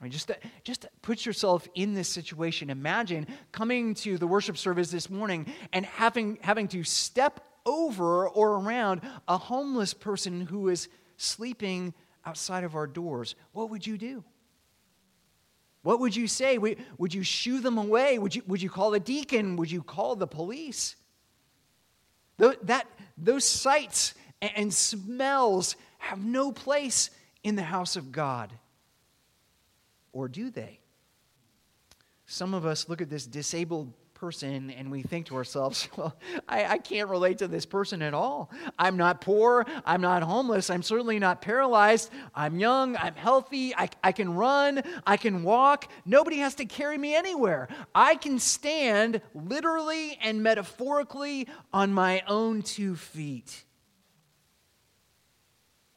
I 0.00 0.04
mean, 0.04 0.12
just, 0.12 0.30
just 0.62 0.86
put 1.00 1.24
yourself 1.24 1.66
in 1.74 1.94
this 1.94 2.08
situation. 2.08 2.68
Imagine 2.68 3.26
coming 3.52 3.94
to 3.94 4.18
the 4.18 4.26
worship 4.26 4.58
service 4.58 4.90
this 4.90 5.08
morning 5.08 5.46
and 5.72 5.86
having, 5.86 6.38
having 6.42 6.68
to 6.68 6.84
step 6.84 7.40
over 7.66 8.28
or 8.28 8.52
around 8.60 9.02
a 9.28 9.36
homeless 9.36 9.92
person 9.92 10.42
who 10.42 10.68
is 10.68 10.88
sleeping 11.16 11.92
outside 12.24 12.64
of 12.64 12.74
our 12.74 12.86
doors. 12.86 13.34
What 13.52 13.70
would 13.70 13.86
you 13.86 13.98
do? 13.98 14.24
What 15.82 16.00
would 16.00 16.16
you 16.16 16.26
say? 16.26 16.58
Would 16.58 17.14
you 17.14 17.22
shoo 17.22 17.60
them 17.60 17.78
away? 17.78 18.18
Would 18.18 18.34
you, 18.34 18.42
would 18.46 18.62
you 18.62 18.70
call 18.70 18.94
a 18.94 19.00
deacon? 19.00 19.56
Would 19.56 19.70
you 19.70 19.82
call 19.82 20.16
the 20.16 20.26
police? 20.26 20.96
That, 22.38 22.86
those 23.16 23.44
sights 23.44 24.14
and 24.42 24.72
smells 24.72 25.76
have 25.98 26.24
no 26.24 26.52
place 26.52 27.10
in 27.42 27.56
the 27.56 27.62
house 27.62 27.96
of 27.96 28.12
God. 28.12 28.52
Or 30.12 30.28
do 30.28 30.50
they? 30.50 30.80
Some 32.26 32.52
of 32.52 32.66
us 32.66 32.88
look 32.88 33.00
at 33.00 33.08
this 33.08 33.26
disabled 33.26 33.92
person 34.16 34.70
and 34.70 34.90
we 34.90 35.02
think 35.02 35.26
to 35.26 35.36
ourselves, 35.36 35.88
well, 35.96 36.16
I, 36.48 36.64
I, 36.64 36.78
can't 36.78 37.08
relate 37.08 37.38
to 37.38 37.48
this 37.48 37.66
person 37.66 38.02
at 38.02 38.14
all. 38.14 38.50
I'm 38.78 38.96
not 38.96 39.20
poor. 39.20 39.64
I'm 39.84 40.00
not 40.00 40.22
homeless. 40.22 40.70
I'm 40.70 40.82
certainly 40.82 41.18
not 41.18 41.40
paralyzed. 41.40 42.10
I'm 42.34 42.58
young. 42.58 42.96
I'm 42.96 43.14
healthy. 43.14 43.74
I, 43.76 43.88
I 44.02 44.12
can 44.12 44.34
run. 44.34 44.82
I 45.06 45.16
can 45.16 45.42
walk. 45.42 45.88
Nobody 46.04 46.38
has 46.38 46.56
to 46.56 46.64
carry 46.64 46.98
me 46.98 47.14
anywhere. 47.14 47.68
I 47.94 48.16
can 48.16 48.38
stand 48.38 49.20
literally 49.34 50.18
and 50.20 50.42
metaphorically 50.42 51.46
on 51.72 51.92
my 51.92 52.22
own 52.26 52.62
two 52.62 52.96
feet. 52.96 53.64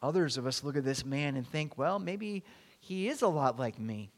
Others 0.02 0.38
of 0.38 0.46
us 0.46 0.64
look 0.64 0.78
at 0.78 0.86
this 0.86 1.06
man 1.06 1.36
and 1.36 1.48
think, 1.48 1.78
well, 1.78 2.00
maybe 2.00 2.44
he 2.80 3.10
is 3.10 3.22
a 3.22 3.28
lot 3.28 3.58
like 3.58 3.80
me. 3.80 4.12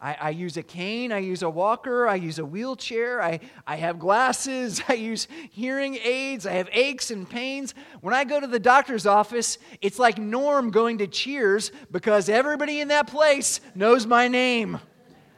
I, 0.00 0.16
I, 0.20 0.30
use 0.30 0.56
a 0.56 0.62
cane, 0.62 1.12
I 1.12 1.18
use 1.18 1.42
a 1.42 1.50
walker, 1.50 2.08
I 2.08 2.14
use 2.14 2.38
a 2.38 2.44
wheelchair, 2.44 3.22
I, 3.22 3.40
I 3.66 3.76
have 3.76 3.98
glasses, 3.98 4.80
I 4.88 4.94
use 4.94 5.28
hearing 5.50 5.96
aids, 5.96 6.46
I 6.46 6.52
have 6.52 6.68
aches 6.72 7.10
and 7.10 7.28
pains. 7.28 7.74
When 8.00 8.14
I 8.14 8.24
go 8.24 8.40
to 8.40 8.46
the 8.46 8.58
doctor's 8.58 9.06
office, 9.06 9.58
it's 9.82 9.98
like 9.98 10.18
Norm 10.18 10.70
going 10.70 10.98
to 10.98 11.06
Cheers 11.06 11.70
because 11.90 12.28
everybody 12.28 12.80
in 12.80 12.88
that 12.88 13.08
place 13.08 13.60
knows 13.74 14.06
my 14.06 14.28
name. 14.28 14.80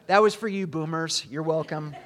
That 0.06 0.22
was 0.22 0.34
for 0.34 0.48
you, 0.48 0.66
boomers. 0.66 1.26
You're 1.28 1.42
welcome. 1.42 1.96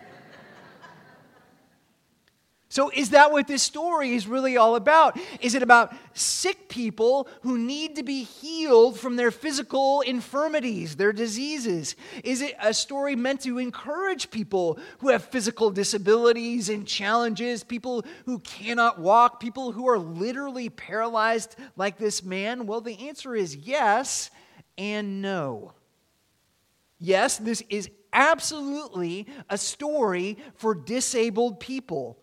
So, 2.77 2.91
is 2.91 3.09
that 3.09 3.33
what 3.33 3.47
this 3.47 3.63
story 3.63 4.13
is 4.13 4.27
really 4.27 4.59
all 4.59 4.77
about? 4.77 5.19
Is 5.41 5.55
it 5.55 5.63
about 5.63 5.95
sick 6.13 6.69
people 6.69 7.27
who 7.41 7.57
need 7.57 7.97
to 7.97 8.03
be 8.03 8.23
healed 8.23 9.01
from 9.01 9.17
their 9.17 9.31
physical 9.31 10.03
infirmities, 10.03 10.97
their 10.97 11.15
diseases? 11.15 11.97
Is 12.23 12.43
it 12.43 12.55
a 12.61 12.75
story 12.75 13.17
meant 13.17 13.41
to 13.45 13.57
encourage 13.57 14.31
people 14.31 14.79
who 14.99 15.09
have 15.09 15.25
physical 15.25 15.71
disabilities 15.71 16.69
and 16.69 16.87
challenges, 16.87 17.65
people 17.65 18.05
who 18.27 18.41
cannot 18.41 18.99
walk, 18.99 19.41
people 19.41 19.73
who 19.73 19.89
are 19.89 19.99
literally 19.99 20.69
paralyzed 20.69 21.57
like 21.77 21.97
this 21.97 22.23
man? 22.23 22.67
Well, 22.67 22.83
the 22.83 23.09
answer 23.09 23.35
is 23.35 23.57
yes 23.57 24.31
and 24.77 25.23
no. 25.23 25.73
Yes, 26.99 27.39
this 27.39 27.63
is 27.71 27.89
absolutely 28.13 29.29
a 29.49 29.57
story 29.57 30.37
for 30.57 30.75
disabled 30.75 31.59
people. 31.59 32.19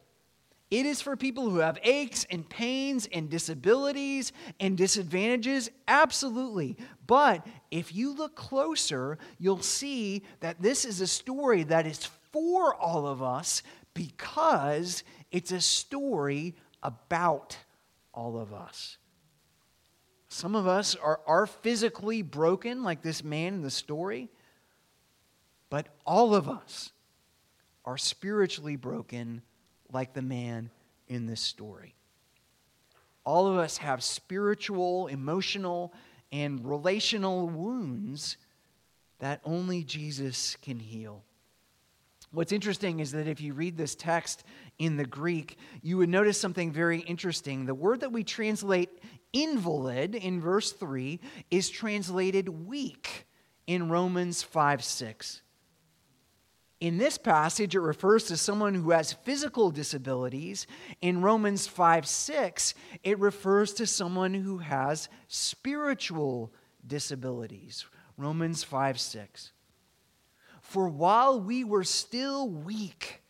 It 0.73 0.87
is 0.87 1.03
for 1.03 1.15
people 1.15 1.51
who 1.51 1.59
have 1.59 1.77
aches 1.83 2.25
and 2.31 2.49
pains 2.49 3.07
and 3.13 3.29
disabilities 3.29 4.31
and 4.59 4.75
disadvantages, 4.75 5.69
absolutely. 5.87 6.77
But 7.05 7.45
if 7.69 7.93
you 7.93 8.15
look 8.15 8.35
closer, 8.35 9.19
you'll 9.37 9.61
see 9.61 10.23
that 10.39 10.63
this 10.63 10.83
is 10.83 10.99
a 10.99 11.05
story 11.05 11.61
that 11.61 11.85
is 11.85 12.09
for 12.31 12.73
all 12.73 13.05
of 13.05 13.21
us 13.21 13.61
because 13.93 15.03
it's 15.29 15.51
a 15.51 15.61
story 15.61 16.55
about 16.81 17.55
all 18.11 18.39
of 18.39 18.51
us. 18.51 18.97
Some 20.27 20.55
of 20.55 20.65
us 20.65 20.95
are, 20.95 21.19
are 21.27 21.45
physically 21.45 22.23
broken, 22.23 22.81
like 22.81 23.03
this 23.03 23.23
man 23.23 23.53
in 23.53 23.61
the 23.61 23.69
story, 23.69 24.27
but 25.69 25.89
all 26.03 26.33
of 26.33 26.49
us 26.49 26.93
are 27.85 27.99
spiritually 27.99 28.75
broken 28.75 29.43
like 29.93 30.13
the 30.13 30.21
man 30.21 30.69
in 31.07 31.25
this 31.25 31.41
story. 31.41 31.95
All 33.25 33.47
of 33.47 33.57
us 33.57 33.77
have 33.77 34.03
spiritual, 34.03 35.07
emotional, 35.07 35.93
and 36.31 36.65
relational 36.65 37.47
wounds 37.47 38.37
that 39.19 39.39
only 39.45 39.83
Jesus 39.83 40.57
can 40.61 40.79
heal. 40.79 41.23
What's 42.31 42.51
interesting 42.51 42.99
is 42.99 43.11
that 43.11 43.27
if 43.27 43.39
you 43.39 43.53
read 43.53 43.77
this 43.77 43.93
text 43.93 44.43
in 44.79 44.97
the 44.97 45.05
Greek, 45.05 45.57
you 45.83 45.97
would 45.97 46.09
notice 46.09 46.39
something 46.41 46.71
very 46.71 46.99
interesting. 46.99 47.65
The 47.65 47.75
word 47.75 47.99
that 47.99 48.11
we 48.11 48.23
translate 48.23 48.89
invalid 49.31 50.15
in 50.15 50.41
verse 50.41 50.71
3 50.71 51.19
is 51.51 51.69
translated 51.69 52.49
weak 52.49 53.27
in 53.67 53.87
Romans 53.87 54.41
5 54.41 54.83
6. 54.83 55.41
In 56.83 56.97
this 56.97 57.17
passage, 57.17 57.75
it 57.75 57.79
refers 57.79 58.25
to 58.25 58.35
someone 58.35 58.75
who 58.75 58.91
has 58.91 59.13
physical 59.13 59.71
disabilities. 59.71 60.67
In 60.99 61.21
Romans 61.21 61.65
5 61.65 62.05
6, 62.05 62.73
it 63.05 63.17
refers 63.19 63.71
to 63.75 63.87
someone 63.87 64.33
who 64.33 64.57
has 64.57 65.07
spiritual 65.29 66.51
disabilities. 66.85 67.85
Romans 68.17 68.65
5 68.65 68.99
6. 68.99 69.53
For 70.59 70.89
while 70.89 71.39
we 71.39 71.63
were 71.63 71.85
still 71.85 72.49
weak, 72.49 73.21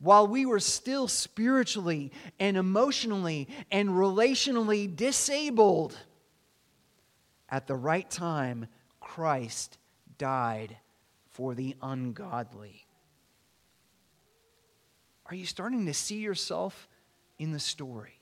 while 0.00 0.26
we 0.26 0.44
were 0.44 0.58
still 0.58 1.06
spiritually 1.06 2.10
and 2.40 2.56
emotionally 2.56 3.46
and 3.70 3.90
relationally 3.90 4.92
disabled, 4.92 5.96
at 7.48 7.68
the 7.68 7.76
right 7.76 8.10
time, 8.10 8.66
Christ 8.98 9.78
died 10.18 10.78
for 11.34 11.54
the 11.54 11.74
ungodly. 11.82 12.86
Are 15.26 15.34
you 15.34 15.46
starting 15.46 15.86
to 15.86 15.94
see 15.94 16.18
yourself 16.18 16.88
in 17.38 17.50
the 17.50 17.58
story? 17.58 18.20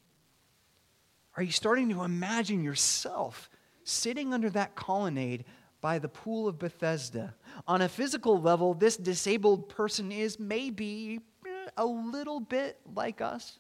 Are 1.37 1.43
you 1.43 1.53
starting 1.53 1.91
to 1.91 2.05
imagine 2.05 2.65
yourself 2.65 3.51
sitting 3.85 4.33
under 4.33 4.49
that 4.51 4.75
colonnade 4.75 5.45
by 5.83 5.99
the 5.99 6.09
pool 6.09 6.49
of 6.49 6.59
Bethesda? 6.59 7.35
On 7.69 7.83
a 7.83 7.89
physical 7.89 8.41
level, 8.41 8.73
this 8.73 8.97
disabled 8.97 9.69
person 9.69 10.11
is 10.11 10.39
maybe 10.39 11.21
eh, 11.47 11.71
a 11.77 11.85
little 11.85 12.41
bit 12.41 12.81
like 12.95 13.21
us. 13.21 13.59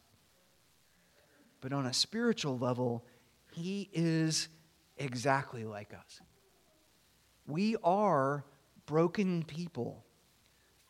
But 1.60 1.74
on 1.74 1.84
a 1.84 1.92
spiritual 1.92 2.56
level, 2.56 3.04
he 3.50 3.90
is 3.92 4.48
exactly 4.96 5.64
like 5.64 5.92
us. 5.92 6.22
We 7.46 7.76
are 7.84 8.44
broken 8.92 9.42
people 9.42 10.04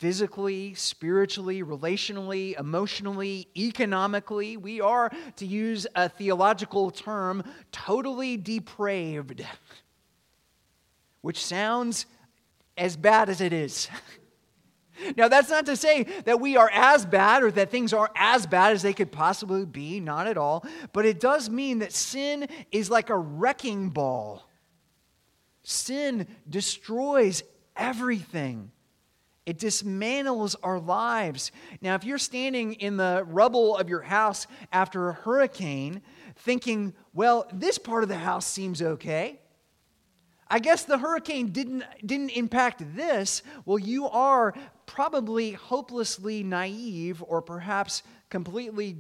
physically, 0.01 0.75
spiritually, 0.75 1.63
relationally, 1.63 2.59
emotionally, 2.59 3.47
economically. 3.57 4.57
We 4.57 4.81
are, 4.81 5.13
to 5.37 5.47
use 5.47 5.87
a 5.95 6.09
theological 6.09 6.91
term, 6.91 7.45
totally 7.71 8.37
depraved, 8.37 9.47
which 11.21 11.45
sounds 11.45 12.07
as 12.77 12.97
bad 12.97 13.29
as 13.29 13.41
it 13.41 13.53
is. 13.53 13.89
Now, 15.17 15.27
that's 15.27 15.49
not 15.49 15.67
to 15.67 15.75
say 15.75 16.05
that 16.27 16.39
we 16.39 16.57
are 16.57 16.71
as 16.73 17.07
bad 17.07 17.43
or 17.43 17.51
that 17.53 17.71
things 17.71 17.93
are 17.93 18.11
as 18.15 18.47
bad 18.47 18.73
as 18.73 18.83
they 18.83 18.93
could 18.93 19.11
possibly 19.11 19.65
be, 19.65 19.99
not 19.99 20.27
at 20.29 20.37
all. 20.37 20.65
But 20.93 21.07
it 21.07 21.19
does 21.19 21.49
mean 21.51 21.79
that 21.79 21.93
sin 21.93 22.47
is 22.71 22.91
like 22.91 23.09
a 23.09 23.17
wrecking 23.17 23.89
ball. 23.89 24.47
Sin 25.65 26.27
destroys 26.49 27.43
everything. 27.77 28.71
It 29.45 29.59
dismantles 29.59 30.55
our 30.63 30.79
lives. 30.79 31.51
Now, 31.81 31.97
if 31.97 32.05
you're 32.05 32.19
standing 32.19 32.75
in 32.75 32.97
the 32.97 33.25
rubble 33.27 33.77
of 33.77 33.89
your 33.89 34.03
house 34.03 34.47
after 34.73 35.09
a 35.09 35.13
hurricane, 35.13 36.01
thinking, 36.37 36.95
well, 37.13 37.47
this 37.53 37.79
part 37.79 38.05
of 38.05 38.09
the 38.09 38.17
house 38.19 38.47
seems 38.47 38.81
okay. 38.81 39.41
I 40.49 40.59
guess 40.59 40.85
the 40.85 40.99
hurricane 40.99 41.49
didn't, 41.49 41.83
didn't 42.05 42.31
impact 42.31 42.85
this. 42.95 43.43
Well, 43.65 43.79
you 43.79 44.07
are 44.09 44.55
probably 44.87 45.53
hopelessly 45.53 46.43
naive 46.43 47.25
or 47.27 47.41
perhaps 47.41 48.03
completely 48.29 48.97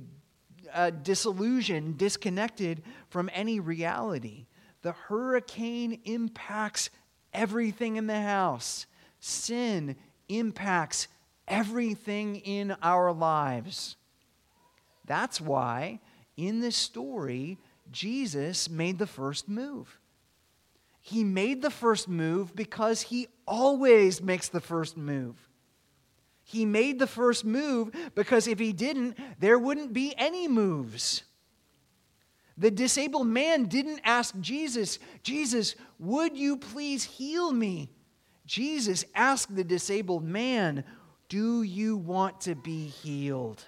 uh, 0.72 0.90
disillusioned, 0.90 1.98
disconnected 1.98 2.82
from 3.10 3.30
any 3.34 3.60
reality. 3.60 4.46
The 4.80 4.92
hurricane 4.92 6.00
impacts 6.04 6.90
everything 7.32 7.96
in 7.96 8.06
the 8.06 8.20
house. 8.20 8.86
Sin 9.20 9.96
impacts 10.28 11.08
everything 11.48 12.36
in 12.36 12.76
our 12.82 13.12
lives. 13.12 13.96
That's 15.06 15.40
why 15.40 16.00
in 16.36 16.60
this 16.60 16.76
story, 16.76 17.58
Jesus 17.90 18.70
made 18.70 18.98
the 18.98 19.06
first 19.06 19.48
move. 19.48 19.98
He 21.00 21.24
made 21.24 21.62
the 21.62 21.70
first 21.70 22.08
move 22.08 22.54
because 22.54 23.02
he 23.02 23.26
always 23.46 24.22
makes 24.22 24.48
the 24.48 24.60
first 24.60 24.96
move. 24.96 25.36
He 26.44 26.64
made 26.64 26.98
the 26.98 27.06
first 27.06 27.44
move 27.44 27.92
because 28.14 28.46
if 28.46 28.58
he 28.58 28.72
didn't, 28.72 29.16
there 29.40 29.58
wouldn't 29.58 29.92
be 29.92 30.14
any 30.16 30.48
moves. 30.48 31.24
The 32.58 32.70
disabled 32.70 33.26
man 33.26 33.64
didn't 33.64 34.00
ask 34.04 34.34
Jesus, 34.40 34.98
Jesus, 35.22 35.74
would 35.98 36.36
you 36.36 36.56
please 36.56 37.04
heal 37.04 37.52
me? 37.52 37.90
Jesus 38.46 39.04
asked 39.14 39.54
the 39.54 39.64
disabled 39.64 40.24
man, 40.24 40.84
Do 41.28 41.62
you 41.62 41.96
want 41.96 42.42
to 42.42 42.54
be 42.54 42.86
healed? 42.86 43.64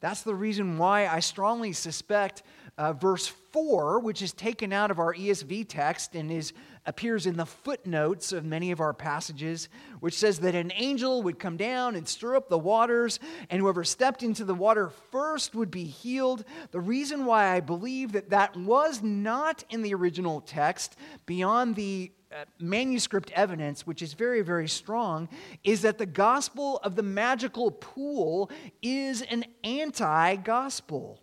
That's 0.00 0.22
the 0.22 0.34
reason 0.34 0.78
why 0.78 1.06
I 1.06 1.20
strongly 1.20 1.72
suspect 1.72 2.42
uh, 2.78 2.94
verse 2.94 3.26
4, 3.26 4.00
which 4.00 4.22
is 4.22 4.32
taken 4.32 4.72
out 4.72 4.90
of 4.90 4.98
our 4.98 5.14
ESV 5.14 5.66
text 5.68 6.14
and 6.14 6.30
is, 6.30 6.52
appears 6.86 7.26
in 7.26 7.36
the 7.36 7.46
footnotes 7.46 8.32
of 8.32 8.44
many 8.44 8.70
of 8.70 8.80
our 8.80 8.92
passages, 8.92 9.68
which 10.00 10.18
says 10.18 10.40
that 10.40 10.54
an 10.54 10.72
angel 10.74 11.22
would 11.22 11.38
come 11.38 11.56
down 11.56 11.94
and 11.94 12.08
stir 12.08 12.36
up 12.36 12.48
the 12.48 12.58
waters, 12.58 13.18
and 13.50 13.60
whoever 13.60 13.84
stepped 13.84 14.22
into 14.22 14.44
the 14.44 14.54
water 14.54 14.90
first 15.10 15.54
would 15.54 15.70
be 15.70 15.84
healed. 15.84 16.44
The 16.70 16.80
reason 16.80 17.26
why 17.26 17.54
I 17.54 17.60
believe 17.60 18.12
that 18.12 18.30
that 18.30 18.56
was 18.56 19.02
not 19.02 19.64
in 19.70 19.82
the 19.82 19.94
original 19.94 20.40
text, 20.40 20.96
beyond 21.26 21.76
the 21.76 22.12
uh, 22.32 22.44
manuscript 22.60 23.32
evidence, 23.32 23.86
which 23.86 24.02
is 24.02 24.12
very, 24.14 24.40
very 24.40 24.68
strong, 24.68 25.28
is 25.64 25.82
that 25.82 25.98
the 25.98 26.06
gospel 26.06 26.78
of 26.84 26.94
the 26.94 27.02
magical 27.02 27.72
pool 27.72 28.50
is 28.82 29.22
an 29.22 29.44
anti 29.64 30.36
gospel. 30.36 31.20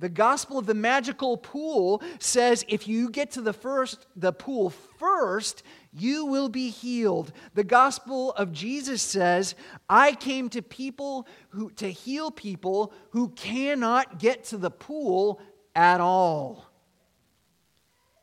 The 0.00 0.08
gospel 0.08 0.58
of 0.58 0.64
the 0.64 0.74
magical 0.74 1.36
pool 1.36 2.02
says 2.18 2.64
if 2.68 2.88
you 2.88 3.10
get 3.10 3.32
to 3.32 3.42
the 3.42 3.52
first 3.52 4.06
the 4.16 4.32
pool 4.32 4.70
first, 4.70 5.62
you 5.92 6.24
will 6.24 6.48
be 6.48 6.70
healed. 6.70 7.32
The 7.54 7.64
gospel 7.64 8.32
of 8.32 8.50
Jesus 8.50 9.02
says, 9.02 9.54
I 9.90 10.14
came 10.14 10.48
to 10.50 10.62
people 10.62 11.28
who 11.50 11.70
to 11.72 11.90
heal 11.90 12.30
people 12.30 12.94
who 13.10 13.28
cannot 13.28 14.18
get 14.18 14.44
to 14.44 14.56
the 14.56 14.70
pool 14.70 15.38
at 15.74 16.00
all. 16.00 16.64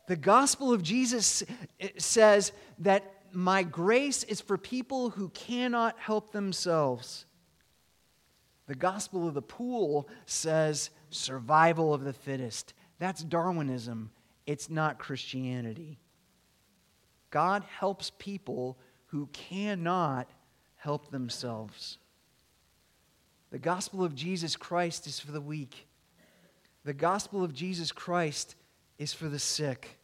The 0.08 0.16
gospel 0.16 0.72
of 0.72 0.82
Jesus 0.82 1.44
eh, 1.78 1.90
says 1.96 2.50
that 2.80 3.04
my 3.30 3.62
grace 3.62 4.24
is 4.24 4.40
for 4.40 4.58
people 4.58 5.10
who 5.10 5.28
cannot 5.28 5.96
help 5.98 6.32
themselves. 6.32 7.24
The 8.66 8.74
gospel 8.74 9.28
of 9.28 9.34
the 9.34 9.42
pool 9.42 10.08
says 10.26 10.90
survival 11.10 11.94
of 11.94 12.04
the 12.04 12.12
fittest. 12.12 12.74
That's 12.98 13.22
Darwinism, 13.22 14.10
it's 14.46 14.70
not 14.70 14.98
Christianity. 14.98 15.98
God 17.30 17.64
helps 17.78 18.10
people 18.18 18.78
who 19.06 19.26
cannot 19.32 20.28
help 20.76 21.10
themselves. 21.10 21.98
The 23.50 23.58
gospel 23.58 24.04
of 24.04 24.14
Jesus 24.14 24.56
Christ 24.56 25.06
is 25.06 25.20
for 25.20 25.32
the 25.32 25.40
weak. 25.40 25.86
The 26.84 26.94
gospel 26.94 27.42
of 27.42 27.54
Jesus 27.54 27.92
Christ 27.92 28.54
is 28.98 29.12
for 29.12 29.28
the 29.28 29.38
sick. 29.38 29.97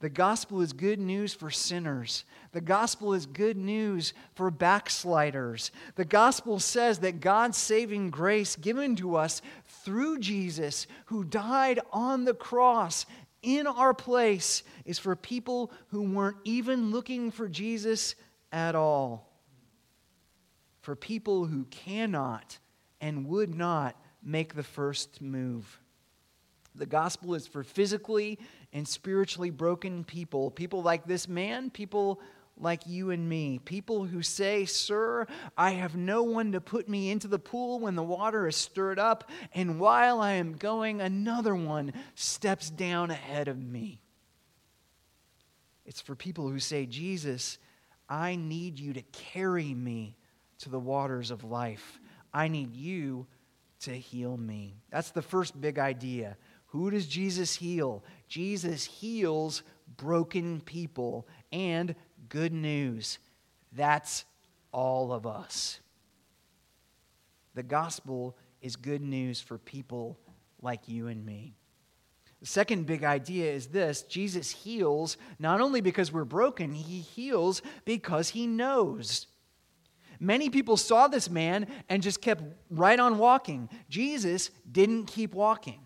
The 0.00 0.08
gospel 0.08 0.62
is 0.62 0.72
good 0.72 0.98
news 0.98 1.34
for 1.34 1.50
sinners. 1.50 2.24
The 2.52 2.62
gospel 2.62 3.12
is 3.12 3.26
good 3.26 3.58
news 3.58 4.14
for 4.34 4.50
backsliders. 4.50 5.70
The 5.94 6.06
gospel 6.06 6.58
says 6.58 7.00
that 7.00 7.20
God's 7.20 7.58
saving 7.58 8.08
grace 8.10 8.56
given 8.56 8.96
to 8.96 9.16
us 9.16 9.42
through 9.84 10.20
Jesus, 10.20 10.86
who 11.06 11.22
died 11.22 11.80
on 11.92 12.24
the 12.24 12.34
cross 12.34 13.04
in 13.42 13.66
our 13.66 13.92
place, 13.92 14.62
is 14.86 14.98
for 14.98 15.14
people 15.14 15.70
who 15.88 16.02
weren't 16.02 16.38
even 16.44 16.90
looking 16.90 17.30
for 17.30 17.46
Jesus 17.46 18.14
at 18.52 18.74
all. 18.74 19.30
For 20.80 20.96
people 20.96 21.44
who 21.44 21.64
cannot 21.64 22.58
and 23.02 23.26
would 23.26 23.54
not 23.54 23.96
make 24.22 24.54
the 24.54 24.62
first 24.62 25.20
move. 25.20 25.78
The 26.80 26.86
gospel 26.86 27.34
is 27.34 27.46
for 27.46 27.62
physically 27.62 28.38
and 28.72 28.88
spiritually 28.88 29.50
broken 29.50 30.02
people, 30.02 30.50
people 30.50 30.82
like 30.82 31.06
this 31.06 31.28
man, 31.28 31.68
people 31.68 32.22
like 32.56 32.86
you 32.86 33.10
and 33.10 33.28
me, 33.28 33.58
people 33.58 34.06
who 34.06 34.22
say, 34.22 34.64
Sir, 34.64 35.26
I 35.58 35.72
have 35.72 35.94
no 35.94 36.22
one 36.22 36.52
to 36.52 36.60
put 36.62 36.88
me 36.88 37.10
into 37.10 37.28
the 37.28 37.38
pool 37.38 37.80
when 37.80 37.96
the 37.96 38.02
water 38.02 38.48
is 38.48 38.56
stirred 38.56 38.98
up, 38.98 39.28
and 39.54 39.78
while 39.78 40.22
I 40.22 40.32
am 40.32 40.54
going, 40.54 41.02
another 41.02 41.54
one 41.54 41.92
steps 42.14 42.70
down 42.70 43.10
ahead 43.10 43.48
of 43.48 43.62
me. 43.62 44.00
It's 45.84 46.00
for 46.00 46.14
people 46.14 46.48
who 46.48 46.60
say, 46.60 46.86
Jesus, 46.86 47.58
I 48.08 48.36
need 48.36 48.78
you 48.78 48.94
to 48.94 49.02
carry 49.12 49.74
me 49.74 50.16
to 50.60 50.70
the 50.70 50.80
waters 50.80 51.30
of 51.30 51.44
life. 51.44 52.00
I 52.32 52.48
need 52.48 52.74
you 52.74 53.26
to 53.80 53.92
heal 53.92 54.38
me. 54.38 54.76
That's 54.90 55.10
the 55.10 55.20
first 55.20 55.60
big 55.60 55.78
idea. 55.78 56.38
Who 56.70 56.90
does 56.90 57.06
Jesus 57.06 57.56
heal? 57.56 58.04
Jesus 58.28 58.84
heals 58.84 59.62
broken 59.96 60.60
people. 60.60 61.26
And 61.52 61.94
good 62.28 62.52
news, 62.52 63.18
that's 63.72 64.24
all 64.72 65.12
of 65.12 65.26
us. 65.26 65.80
The 67.54 67.62
gospel 67.64 68.36
is 68.62 68.76
good 68.76 69.02
news 69.02 69.40
for 69.40 69.58
people 69.58 70.18
like 70.62 70.88
you 70.88 71.08
and 71.08 71.24
me. 71.26 71.56
The 72.40 72.46
second 72.46 72.86
big 72.86 73.04
idea 73.04 73.52
is 73.52 73.66
this 73.66 74.02
Jesus 74.02 74.50
heals 74.50 75.16
not 75.38 75.60
only 75.60 75.80
because 75.80 76.12
we're 76.12 76.24
broken, 76.24 76.72
he 76.72 77.00
heals 77.00 77.62
because 77.84 78.30
he 78.30 78.46
knows. 78.46 79.26
Many 80.20 80.50
people 80.50 80.76
saw 80.76 81.08
this 81.08 81.28
man 81.28 81.66
and 81.88 82.02
just 82.02 82.22
kept 82.22 82.44
right 82.70 83.00
on 83.00 83.18
walking. 83.18 83.68
Jesus 83.88 84.50
didn't 84.70 85.06
keep 85.06 85.34
walking. 85.34 85.80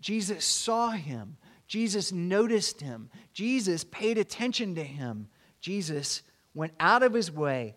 Jesus 0.00 0.44
saw 0.44 0.90
him. 0.90 1.36
Jesus 1.66 2.12
noticed 2.12 2.80
him. 2.80 3.10
Jesus 3.32 3.84
paid 3.84 4.18
attention 4.18 4.74
to 4.76 4.84
him. 4.84 5.28
Jesus 5.60 6.22
went 6.54 6.72
out 6.78 7.02
of 7.02 7.12
his 7.12 7.30
way 7.30 7.76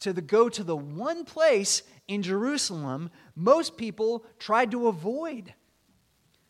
to 0.00 0.12
the, 0.12 0.22
go 0.22 0.48
to 0.48 0.64
the 0.64 0.76
one 0.76 1.24
place 1.24 1.82
in 2.08 2.22
Jerusalem 2.22 3.10
most 3.36 3.76
people 3.76 4.24
tried 4.38 4.70
to 4.72 4.88
avoid. 4.88 5.54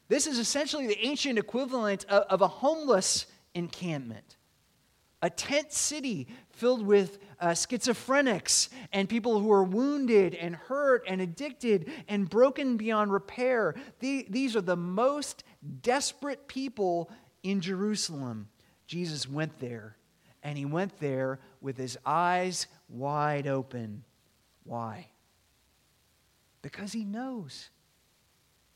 This 0.08 0.26
is 0.26 0.38
essentially 0.38 0.86
the 0.86 1.06
ancient 1.06 1.38
equivalent 1.38 2.04
of, 2.06 2.24
of 2.24 2.42
a 2.42 2.48
homeless 2.48 3.26
encampment 3.54 4.36
a 5.22 5.30
tent 5.30 5.72
city 5.72 6.28
filled 6.50 6.84
with 6.84 7.18
uh, 7.40 7.48
schizophrenics 7.48 8.68
and 8.92 9.08
people 9.08 9.38
who 9.40 9.52
are 9.52 9.64
wounded 9.64 10.34
and 10.34 10.54
hurt 10.54 11.04
and 11.06 11.20
addicted 11.20 11.90
and 12.08 12.28
broken 12.28 12.76
beyond 12.76 13.12
repair. 13.12 13.74
The, 14.00 14.26
these 14.28 14.56
are 14.56 14.60
the 14.60 14.76
most 14.76 15.44
desperate 15.82 16.48
people 16.48 17.10
in 17.42 17.60
Jerusalem. 17.60 18.48
Jesus 18.86 19.28
went 19.28 19.58
there, 19.58 19.96
and 20.42 20.58
he 20.58 20.64
went 20.64 20.98
there 20.98 21.40
with 21.60 21.76
his 21.76 21.98
eyes 22.04 22.66
wide 22.88 23.46
open. 23.46 24.04
Why? 24.64 25.08
Because 26.62 26.92
he 26.92 27.04
knows. 27.04 27.70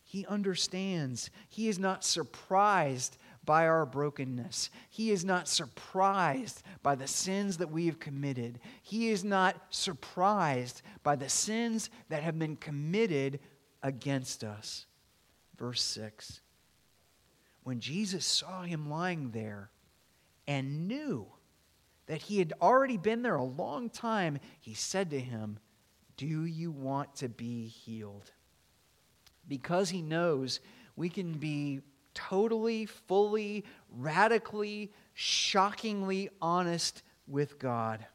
He 0.02 0.26
understands. 0.26 1.30
He 1.48 1.68
is 1.68 1.78
not 1.78 2.04
surprised 2.04 3.16
by 3.44 3.66
our 3.66 3.86
brokenness. 3.86 4.70
He 4.88 5.10
is 5.10 5.24
not 5.24 5.48
surprised 5.48 6.62
by 6.82 6.94
the 6.94 7.06
sins 7.06 7.58
that 7.58 7.70
we 7.70 7.86
have 7.86 7.98
committed. 7.98 8.60
He 8.82 9.08
is 9.10 9.24
not 9.24 9.56
surprised 9.70 10.82
by 11.02 11.16
the 11.16 11.28
sins 11.28 11.90
that 12.08 12.22
have 12.22 12.38
been 12.38 12.56
committed 12.56 13.40
against 13.82 14.44
us. 14.44 14.86
Verse 15.56 15.82
6 15.82 16.40
When 17.62 17.80
Jesus 17.80 18.24
saw 18.24 18.62
him 18.62 18.88
lying 18.88 19.30
there 19.30 19.70
and 20.46 20.88
knew 20.88 21.26
that 22.06 22.22
he 22.22 22.38
had 22.38 22.52
already 22.60 22.96
been 22.96 23.22
there 23.22 23.36
a 23.36 23.44
long 23.44 23.88
time, 23.88 24.38
he 24.60 24.74
said 24.74 25.10
to 25.10 25.20
him, 25.20 25.58
Do 26.16 26.26
you 26.44 26.70
want 26.70 27.16
to 27.16 27.28
be 27.28 27.66
healed? 27.66 28.30
Because 29.48 29.90
he 29.90 30.02
knows 30.02 30.60
we 30.96 31.08
can 31.08 31.34
be 31.34 31.80
totally, 32.14 32.86
fully, 32.86 33.64
radically, 33.90 34.92
shockingly 35.14 36.30
honest 36.40 37.02
with 37.26 37.58
God. 37.58 38.06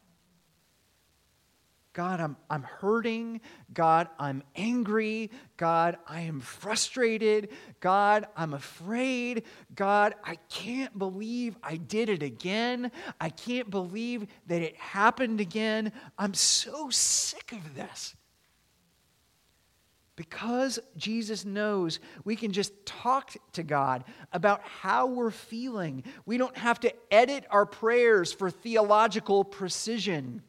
God, 1.92 2.20
I'm, 2.20 2.36
I'm 2.48 2.62
hurting. 2.62 3.40
God, 3.74 4.08
I'm 4.18 4.44
angry. 4.54 5.30
God, 5.56 5.98
I 6.06 6.20
am 6.22 6.40
frustrated. 6.40 7.48
God, 7.80 8.26
I'm 8.36 8.54
afraid. 8.54 9.42
God, 9.74 10.14
I 10.22 10.36
can't 10.48 10.96
believe 10.96 11.56
I 11.62 11.76
did 11.76 12.08
it 12.08 12.22
again. 12.22 12.92
I 13.20 13.30
can't 13.30 13.68
believe 13.70 14.28
that 14.46 14.62
it 14.62 14.76
happened 14.76 15.40
again. 15.40 15.92
I'm 16.16 16.34
so 16.34 16.90
sick 16.90 17.52
of 17.52 17.74
this. 17.74 18.14
Because 20.20 20.78
Jesus 20.98 21.46
knows 21.46 21.98
we 22.24 22.36
can 22.36 22.52
just 22.52 22.84
talk 22.84 23.32
to 23.54 23.62
God 23.62 24.04
about 24.34 24.60
how 24.64 25.06
we're 25.06 25.30
feeling. 25.30 26.04
We 26.26 26.36
don't 26.36 26.58
have 26.58 26.78
to 26.80 26.92
edit 27.10 27.46
our 27.48 27.64
prayers 27.64 28.30
for 28.30 28.50
theological 28.50 29.44
precision. 29.44 30.42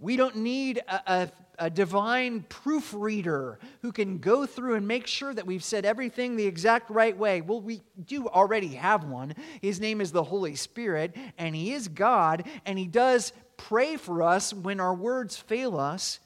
We 0.00 0.16
don't 0.16 0.38
need 0.38 0.78
a, 0.78 1.00
a, 1.06 1.30
a, 1.66 1.70
divine 1.70 2.44
proofreader 2.48 3.60
who 3.80 3.92
can 3.92 4.18
go 4.18 4.44
through 4.44 4.74
and 4.74 4.88
make 4.88 5.06
sure 5.06 5.32
that 5.32 5.46
we've 5.46 5.62
said 5.62 5.84
everything 5.84 6.34
the 6.34 6.46
exact 6.46 6.90
right 6.90 7.16
way. 7.16 7.42
Well, 7.42 7.60
we 7.60 7.82
do 8.04 8.26
already 8.26 8.74
have 8.74 9.04
one. 9.04 9.36
His 9.60 9.78
name 9.78 10.00
is 10.00 10.10
the 10.10 10.24
Holy 10.24 10.56
Spirit, 10.56 11.14
and 11.38 11.54
He 11.54 11.72
is 11.74 11.86
God, 11.86 12.48
and 12.66 12.76
He 12.76 12.88
does 12.88 13.32
pray 13.56 13.94
for 13.96 14.20
us 14.20 14.52
when 14.52 14.80
our 14.80 14.94
words 14.94 15.36
fail 15.36 15.78
us. 15.78 16.18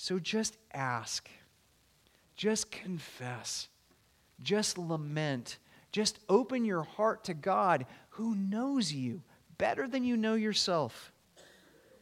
So 0.00 0.20
just 0.20 0.56
ask, 0.78 1.28
just 2.36 2.70
confess, 2.70 3.68
just 4.40 4.78
lament, 4.78 5.58
just 5.90 6.20
open 6.28 6.64
your 6.64 6.84
heart 6.84 7.24
to 7.24 7.34
God 7.34 7.84
who 8.10 8.34
knows 8.34 8.92
you 8.92 9.22
better 9.58 9.88
than 9.88 10.04
you 10.04 10.16
know 10.16 10.34
yourself. 10.34 11.12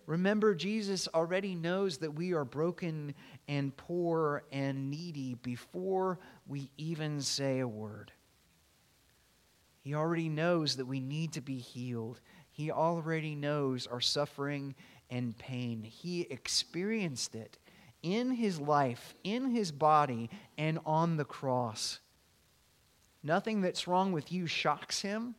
Remember, 0.04 0.54
Jesus 0.54 1.08
already 1.14 1.54
knows 1.54 1.98
that 1.98 2.14
we 2.14 2.32
are 2.32 2.44
broken 2.44 3.14
and 3.48 3.76
poor 3.76 4.44
and 4.52 4.90
needy 4.90 5.34
before 5.34 6.18
we 6.46 6.70
even 6.76 7.20
say 7.20 7.58
a 7.58 7.66
word. 7.66 8.12
He 9.80 9.94
already 9.94 10.28
knows 10.28 10.76
that 10.76 10.86
we 10.86 11.00
need 11.00 11.32
to 11.32 11.40
be 11.40 11.58
healed. 11.58 12.20
He 12.50 12.70
already 12.70 13.34
knows 13.34 13.86
our 13.86 14.00
suffering 14.00 14.74
and 15.10 15.36
pain. 15.38 15.82
He 15.82 16.22
experienced 16.22 17.34
it 17.34 17.58
in 18.06 18.30
his 18.30 18.60
life, 18.60 19.16
in 19.24 19.50
his 19.50 19.72
body, 19.72 20.30
and 20.56 20.78
on 20.86 21.16
the 21.16 21.24
cross. 21.24 21.98
Nothing 23.24 23.62
that's 23.62 23.88
wrong 23.88 24.12
with 24.12 24.30
you 24.30 24.46
shocks 24.46 25.02
him. 25.02 25.34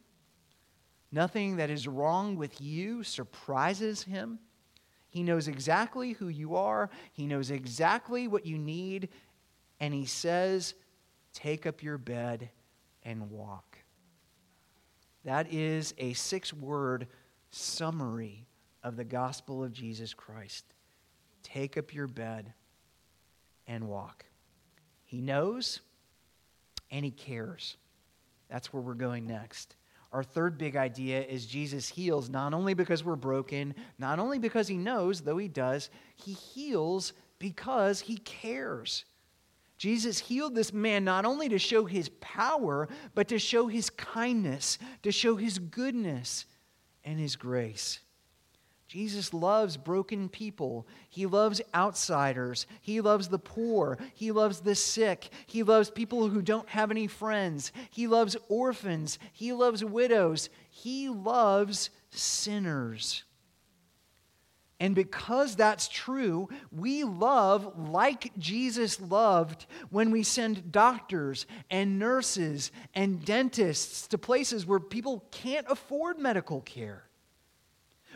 Nothing 1.10 1.56
that 1.56 1.70
is 1.70 1.88
wrong 1.88 2.36
with 2.36 2.60
you 2.60 3.04
surprises 3.04 4.04
him. 4.04 4.40
He 5.08 5.24
knows 5.24 5.48
exactly 5.48 6.12
who 6.12 6.28
you 6.28 6.58
are, 6.58 6.90
He 7.14 7.26
knows 7.26 7.52
exactly 7.52 8.28
what 8.28 8.46
you 8.46 8.58
need, 8.58 9.08
and 9.80 9.94
He 9.94 10.06
says, 10.06 10.74
Take 11.32 11.66
up 11.66 11.82
your 11.82 11.98
bed 11.98 12.50
and 13.04 13.32
walk. 13.32 13.78
That 15.24 15.54
is 15.54 15.94
a 15.98 16.12
six 16.12 16.54
word 16.54 17.08
summary 17.50 18.46
of 18.84 18.98
the 18.98 19.06
gospel 19.06 19.64
of 19.64 19.72
Jesus 19.72 20.14
Christ. 20.14 20.66
Take 21.44 21.78
up 21.78 21.94
your 21.94 22.08
bed 22.08 22.54
and 23.68 23.88
walk. 23.88 24.26
He 25.06 25.22
knows 25.22 25.82
and 26.92 27.04
He 27.04 27.12
cares. 27.12 27.78
That's 28.50 28.72
where 28.72 28.82
we're 28.82 28.94
going 28.94 29.28
next. 29.28 29.76
Our 30.14 30.24
third 30.24 30.58
big 30.58 30.76
idea 30.76 31.22
is 31.22 31.46
Jesus 31.46 31.90
heals 31.90 32.30
not 32.30 32.54
only 32.54 32.74
because 32.74 33.04
we're 33.04 33.16
broken, 33.18 33.76
not 34.00 34.20
only 34.20 34.40
because 34.40 34.68
he 34.68 34.78
knows, 34.78 35.22
though 35.22 35.38
he 35.38 35.50
does, 35.50 35.90
he 36.16 36.32
heals 36.32 37.14
because 37.40 38.00
he 38.00 38.18
cares. 38.18 39.04
Jesus 39.78 40.18
healed 40.18 40.56
this 40.56 40.74
man 40.74 41.04
not 41.04 41.26
only 41.26 41.50
to 41.50 41.60
show 41.60 41.86
his 41.86 42.10
power, 42.22 42.88
but 43.14 43.28
to 43.28 43.38
show 43.38 43.68
his 43.68 43.90
kindness, 43.90 44.80
to 45.04 45.12
show 45.12 45.36
his 45.36 45.60
goodness 45.60 46.46
and 47.04 47.20
his 47.20 47.36
grace. 47.36 48.00
Jesus 48.88 49.34
loves 49.34 49.76
broken 49.76 50.30
people. 50.30 50.88
He 51.10 51.26
loves 51.26 51.62
outsiders. 51.76 52.66
He 52.82 53.02
loves 53.02 53.28
the 53.28 53.40
poor. 53.40 53.98
He 54.14 54.32
loves 54.32 54.62
the 54.62 54.76
sick. 54.76 55.30
He 55.46 55.64
loves 55.64 55.90
people 55.90 56.30
who 56.30 56.42
don't 56.42 56.70
have 56.70 56.90
any 56.90 57.08
friends. 57.08 57.74
He 57.90 58.08
loves 58.08 58.38
orphans. 58.48 59.20
He 59.34 59.52
loves 59.52 59.84
widows. 59.84 60.50
He 60.70 61.10
loves 61.10 61.90
sinners. 62.12 63.24
And 64.80 64.94
because 64.94 65.56
that's 65.56 65.88
true, 65.88 66.48
we 66.72 67.04
love 67.04 67.90
like 67.90 68.32
Jesus 68.38 69.02
loved 69.02 69.66
when 69.90 70.12
we 70.12 70.22
send 70.22 70.72
doctors 70.72 71.48
and 71.72 71.98
nurses 71.98 72.72
and 72.94 73.26
dentists 73.26 74.08
to 74.10 74.20
places 74.20 74.68
where 74.68 74.80
people 74.80 75.26
can't 75.32 75.66
afford 75.68 76.20
medical 76.20 76.62
care. 76.62 77.07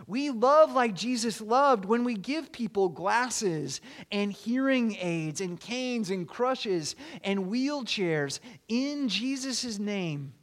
We 0.07 0.29
love 0.29 0.73
like 0.73 0.95
Jesus 0.95 1.41
loved 1.41 1.85
when 1.85 2.03
we 2.03 2.15
give 2.15 2.51
people 2.51 2.89
glasses 2.89 3.81
and 4.11 4.31
hearing 4.31 4.95
aids 4.99 5.41
and 5.41 5.59
canes 5.59 6.09
and 6.09 6.27
crutches 6.27 6.95
and 7.23 7.45
wheelchairs 7.45 8.39
in 8.67 9.09
Jesus' 9.09 9.79
name. 9.79 10.33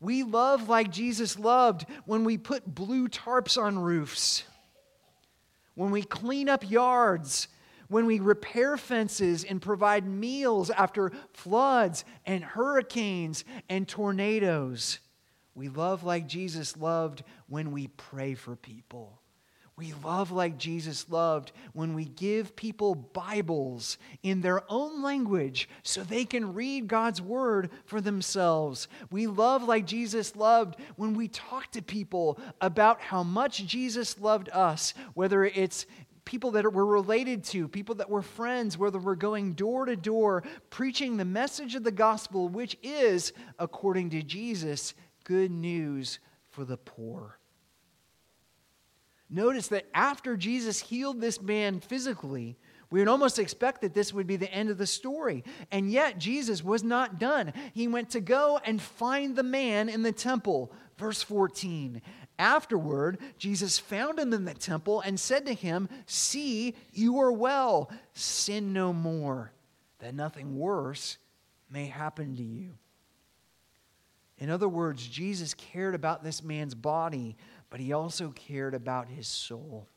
We 0.00 0.24
love 0.24 0.68
like 0.68 0.90
Jesus 0.90 1.38
loved 1.38 1.86
when 2.06 2.24
we 2.24 2.36
put 2.36 2.74
blue 2.74 3.08
tarps 3.08 3.60
on 3.60 3.78
roofs, 3.78 4.42
when 5.74 5.92
we 5.92 6.02
clean 6.02 6.48
up 6.48 6.68
yards, 6.68 7.46
when 7.86 8.06
we 8.06 8.18
repair 8.18 8.76
fences 8.76 9.44
and 9.44 9.62
provide 9.62 10.04
meals 10.06 10.70
after 10.70 11.12
floods 11.34 12.04
and 12.26 12.42
hurricanes 12.42 13.44
and 13.68 13.86
tornadoes. 13.86 14.98
We 15.54 15.68
love 15.68 16.04
like 16.04 16.26
Jesus 16.26 16.76
loved 16.76 17.22
when 17.48 17.72
we 17.72 17.88
pray 17.88 18.34
for 18.34 18.56
people. 18.56 19.18
We 19.74 19.94
love 20.04 20.30
like 20.30 20.58
Jesus 20.58 21.08
loved 21.08 21.50
when 21.72 21.94
we 21.94 22.04
give 22.04 22.54
people 22.54 22.94
Bibles 22.94 23.96
in 24.22 24.42
their 24.42 24.62
own 24.70 25.02
language 25.02 25.68
so 25.82 26.02
they 26.02 26.26
can 26.26 26.52
read 26.52 26.88
God's 26.88 27.22
word 27.22 27.70
for 27.86 28.00
themselves. 28.00 28.86
We 29.10 29.26
love 29.26 29.64
like 29.64 29.86
Jesus 29.86 30.36
loved 30.36 30.76
when 30.96 31.14
we 31.14 31.28
talk 31.28 31.72
to 31.72 31.82
people 31.82 32.38
about 32.60 33.00
how 33.00 33.22
much 33.22 33.66
Jesus 33.66 34.20
loved 34.20 34.50
us, 34.50 34.92
whether 35.14 35.44
it's 35.44 35.86
people 36.24 36.52
that 36.52 36.70
we're 36.70 36.84
related 36.84 37.42
to, 37.44 37.66
people 37.66 37.94
that 37.96 38.10
we're 38.10 38.22
friends, 38.22 38.76
whether 38.76 38.98
we're 38.98 39.14
going 39.14 39.54
door 39.54 39.86
to 39.86 39.96
door 39.96 40.44
preaching 40.70 41.16
the 41.16 41.24
message 41.24 41.74
of 41.74 41.82
the 41.82 41.90
gospel, 41.90 42.48
which 42.48 42.76
is, 42.82 43.32
according 43.58 44.10
to 44.10 44.22
Jesus, 44.22 44.94
good 45.24 45.50
news 45.50 46.18
for 46.50 46.64
the 46.64 46.76
poor. 46.76 47.38
Notice 49.28 49.68
that 49.68 49.86
after 49.94 50.36
Jesus 50.36 50.80
healed 50.80 51.20
this 51.20 51.40
man 51.40 51.80
physically, 51.80 52.58
we 52.90 52.98
would 52.98 53.08
almost 53.08 53.38
expect 53.38 53.80
that 53.80 53.94
this 53.94 54.12
would 54.12 54.26
be 54.26 54.36
the 54.36 54.52
end 54.52 54.68
of 54.68 54.76
the 54.76 54.86
story. 54.86 55.42
And 55.70 55.90
yet, 55.90 56.18
Jesus 56.18 56.62
was 56.62 56.84
not 56.84 57.18
done. 57.18 57.54
He 57.72 57.88
went 57.88 58.10
to 58.10 58.20
go 58.20 58.60
and 58.62 58.80
find 58.80 59.34
the 59.34 59.42
man 59.42 59.88
in 59.88 60.02
the 60.02 60.12
temple. 60.12 60.70
Verse 60.98 61.22
14. 61.22 62.02
Afterward, 62.38 63.18
Jesus 63.38 63.78
found 63.78 64.18
him 64.18 64.34
in 64.34 64.44
the 64.44 64.52
temple 64.52 65.00
and 65.00 65.18
said 65.18 65.46
to 65.46 65.54
him, 65.54 65.88
See, 66.04 66.74
you 66.92 67.18
are 67.20 67.32
well. 67.32 67.90
Sin 68.12 68.74
no 68.74 68.92
more, 68.92 69.52
that 70.00 70.14
nothing 70.14 70.58
worse 70.58 71.16
may 71.70 71.86
happen 71.86 72.36
to 72.36 72.42
you. 72.42 72.74
In 74.42 74.50
other 74.50 74.68
words, 74.68 75.06
Jesus 75.06 75.54
cared 75.54 75.94
about 75.94 76.24
this 76.24 76.42
man's 76.42 76.74
body, 76.74 77.36
but 77.70 77.78
he 77.78 77.92
also 77.92 78.30
cared 78.30 78.74
about 78.74 79.06
his 79.06 79.28
soul. 79.28 79.88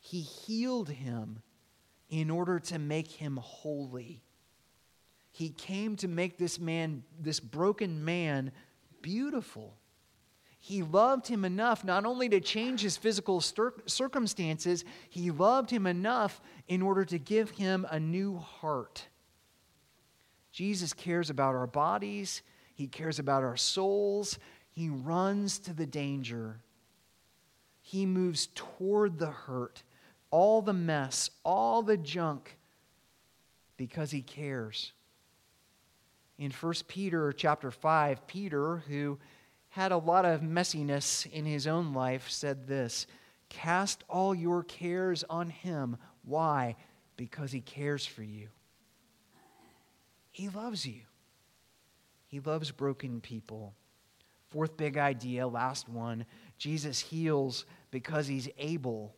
He 0.00 0.22
healed 0.22 0.88
him 0.88 1.42
in 2.08 2.30
order 2.30 2.58
to 2.60 2.78
make 2.78 3.08
him 3.08 3.36
holy. 3.42 4.22
He 5.32 5.50
came 5.50 5.96
to 5.96 6.08
make 6.08 6.38
this 6.38 6.58
man, 6.58 7.02
this 7.20 7.40
broken 7.40 8.06
man, 8.06 8.52
beautiful. 9.02 9.76
He 10.58 10.82
loved 10.82 11.28
him 11.28 11.44
enough 11.44 11.84
not 11.84 12.06
only 12.06 12.30
to 12.30 12.40
change 12.40 12.80
his 12.80 12.96
physical 12.96 13.42
circumstances, 13.42 14.82
he 15.10 15.30
loved 15.30 15.68
him 15.68 15.86
enough 15.86 16.40
in 16.68 16.80
order 16.80 17.04
to 17.04 17.18
give 17.18 17.50
him 17.50 17.86
a 17.90 18.00
new 18.00 18.38
heart. 18.38 19.08
Jesus 20.52 20.94
cares 20.94 21.28
about 21.28 21.54
our 21.54 21.66
bodies, 21.66 22.40
he 22.74 22.88
cares 22.88 23.18
about 23.18 23.44
our 23.44 23.56
souls. 23.56 24.38
He 24.70 24.88
runs 24.88 25.58
to 25.60 25.72
the 25.72 25.86
danger. 25.86 26.60
He 27.80 28.04
moves 28.04 28.48
toward 28.54 29.18
the 29.18 29.30
hurt, 29.30 29.82
all 30.30 30.60
the 30.60 30.72
mess, 30.72 31.30
all 31.44 31.82
the 31.82 31.96
junk, 31.96 32.58
because 33.76 34.10
he 34.10 34.22
cares. 34.22 34.92
In 36.38 36.50
1 36.50 36.74
Peter 36.88 37.32
chapter 37.32 37.70
5, 37.70 38.26
Peter, 38.26 38.78
who 38.88 39.18
had 39.68 39.92
a 39.92 39.96
lot 39.96 40.24
of 40.24 40.40
messiness 40.40 41.30
in 41.30 41.44
his 41.44 41.66
own 41.66 41.92
life, 41.92 42.28
said 42.28 42.66
this 42.66 43.06
Cast 43.48 44.02
all 44.08 44.34
your 44.34 44.64
cares 44.64 45.22
on 45.30 45.50
him. 45.50 45.96
Why? 46.24 46.74
Because 47.16 47.52
he 47.52 47.60
cares 47.60 48.04
for 48.04 48.24
you. 48.24 48.48
He 50.32 50.48
loves 50.48 50.84
you. 50.84 51.02
He 52.34 52.40
loves 52.40 52.72
broken 52.72 53.20
people. 53.20 53.76
Fourth 54.48 54.76
big 54.76 54.98
idea, 54.98 55.46
last 55.46 55.88
one 55.88 56.26
Jesus 56.58 56.98
heals 56.98 57.64
because 57.92 58.26
he's 58.26 58.48
able. 58.58 59.14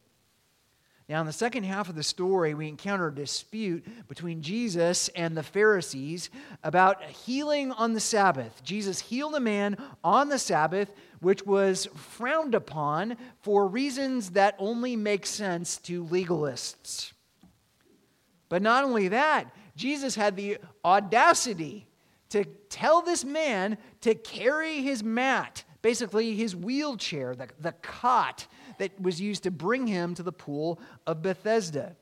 Now, 1.09 1.20
in 1.20 1.26
the 1.26 1.33
second 1.33 1.64
half 1.64 1.88
of 1.88 1.94
the 1.94 2.02
story, 2.02 2.52
we 2.52 2.68
encounter 2.68 3.09
a 3.09 3.14
dispute 3.14 3.87
between 4.07 4.42
Jesus 4.42 5.09
and 5.16 5.35
the 5.35 5.42
Pharisees 5.42 6.29
about 6.62 7.02
healing 7.05 7.72
on 7.72 7.94
the 7.94 8.00
Sabbath. 8.00 8.62
Jesus 8.62 9.00
healed 9.00 9.35
a 9.35 9.40
man 9.40 9.79
on 10.05 10.29
the 10.29 10.38
Sabbath, 10.38 10.92
which 11.20 11.46
was 11.46 11.87
frowned 11.94 12.55
upon 12.55 13.16
for 13.40 13.66
reasons 13.66 14.33
that 14.33 14.57
only 14.59 14.94
make 14.94 15.24
sense 15.24 15.79
to 15.79 16.05
legalists. 16.05 17.14
But 18.50 18.61
not 18.61 18.85
only 18.85 19.09
that, 19.09 19.57
Jesus 19.74 20.16
had 20.16 20.37
the 20.37 20.59
audacity 20.85 21.86
to 22.30 22.44
tell 22.68 23.02
this 23.02 23.24
man 23.24 23.78
to 24.02 24.14
carry 24.14 24.82
his 24.82 25.02
mat, 25.02 25.64
basically 25.82 26.34
his 26.34 26.54
wheelchair, 26.54 27.34
the, 27.34 27.48
the 27.60 27.72
cot 27.72 28.46
that 28.78 29.00
was 29.00 29.20
used 29.20 29.44
to 29.44 29.50
bring 29.50 29.86
him 29.86 30.14
to 30.14 30.22
the 30.22 30.32
pool 30.32 30.80
of 31.06 31.22
Bethesda. 31.22 31.96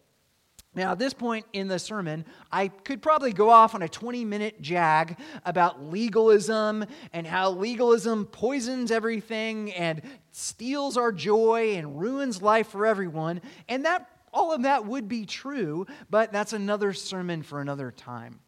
Now, 0.76 0.92
at 0.92 0.98
this 0.98 1.14
point 1.14 1.46
in 1.52 1.68
the 1.68 1.78
sermon, 1.78 2.24
I 2.50 2.68
could 2.68 3.00
probably 3.00 3.32
go 3.32 3.48
off 3.48 3.76
on 3.76 3.82
a 3.82 3.88
20 3.88 4.24
minute 4.24 4.60
jag 4.60 5.16
about 5.44 5.84
legalism 5.84 6.84
and 7.12 7.26
how 7.26 7.50
legalism 7.50 8.26
poisons 8.26 8.90
everything 8.90 9.72
and 9.72 10.02
steals 10.32 10.96
our 10.96 11.12
joy 11.12 11.74
and 11.76 12.00
ruins 12.00 12.42
life 12.42 12.68
for 12.68 12.86
everyone. 12.86 13.40
And 13.68 13.84
that 13.84 14.08
all 14.32 14.52
of 14.52 14.62
that 14.62 14.84
would 14.84 15.08
be 15.08 15.26
true, 15.26 15.86
but 16.10 16.32
that's 16.32 16.52
another 16.52 16.92
sermon 16.92 17.44
for 17.44 17.60
another 17.60 17.92
time. 17.92 18.40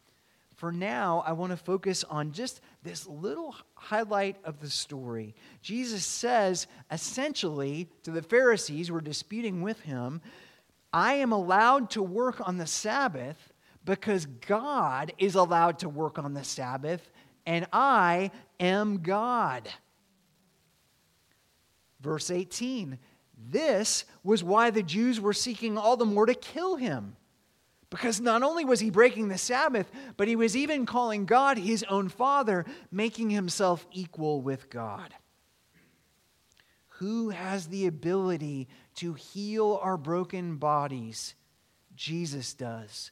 For 0.57 0.71
now, 0.71 1.23
I 1.25 1.33
want 1.33 1.51
to 1.51 1.57
focus 1.57 2.03
on 2.03 2.31
just 2.31 2.61
this 2.81 3.05
little 3.07 3.55
highlight 3.75 4.37
of 4.43 4.59
the 4.59 4.71
story. 4.71 5.35
Jesus 5.61 6.03
says 6.03 6.65
essentially 6.91 7.87
to 8.01 8.09
the 8.09 8.23
Pharisees 8.23 8.87
who 8.87 8.95
are 8.95 9.01
disputing 9.01 9.61
with 9.61 9.79
him, 9.81 10.19
I 10.91 11.13
am 11.13 11.31
allowed 11.31 11.91
to 11.91 12.01
work 12.01 12.47
on 12.47 12.57
the 12.57 12.65
Sabbath 12.65 13.53
because 13.85 14.25
God 14.25 15.13
is 15.19 15.35
allowed 15.35 15.77
to 15.79 15.89
work 15.89 16.17
on 16.17 16.33
the 16.33 16.43
Sabbath, 16.43 17.07
and 17.45 17.67
I 17.71 18.31
am 18.59 19.03
God. 19.03 19.69
Verse 22.01 22.31
18 22.31 22.97
This 23.51 24.05
was 24.23 24.43
why 24.43 24.71
the 24.71 24.81
Jews 24.81 25.21
were 25.21 25.33
seeking 25.33 25.77
all 25.77 25.97
the 25.97 26.05
more 26.05 26.25
to 26.25 26.33
kill 26.33 26.77
him. 26.77 27.15
Because 27.89 28.19
not 28.19 28.43
only 28.43 28.65
was 28.65 28.81
he 28.81 28.89
breaking 28.89 29.29
the 29.29 29.37
Sabbath, 29.37 29.89
but 30.17 30.27
he 30.27 30.35
was 30.35 30.57
even 30.57 30.85
calling 30.85 31.25
God 31.25 31.57
his 31.57 31.85
own 31.89 32.09
Father, 32.09 32.65
making 32.91 33.29
himself 33.29 33.87
equal 33.91 34.41
with 34.41 34.69
God. 34.69 35.13
Who 36.99 37.29
has 37.29 37.67
the 37.67 37.85
ability 37.87 38.67
to 38.95 39.13
heal 39.13 39.79
our 39.81 39.97
broken 39.97 40.57
bodies? 40.57 41.35
Jesus 41.95 42.53
does, 42.53 43.11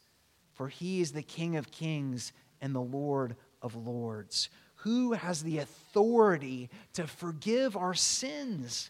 for 0.54 0.68
he 0.68 1.02
is 1.02 1.12
the 1.12 1.22
King 1.22 1.56
of 1.56 1.72
kings 1.72 2.34
and 2.60 2.74
the 2.76 2.82
Lord 2.82 3.36
of 3.62 3.76
lords. 3.76 4.50
Who 4.78 5.14
has 5.14 5.42
the 5.42 5.60
authority 5.60 6.70
to 6.94 7.08
forgive 7.08 7.78
our 7.78 7.94
sins? 7.94 8.90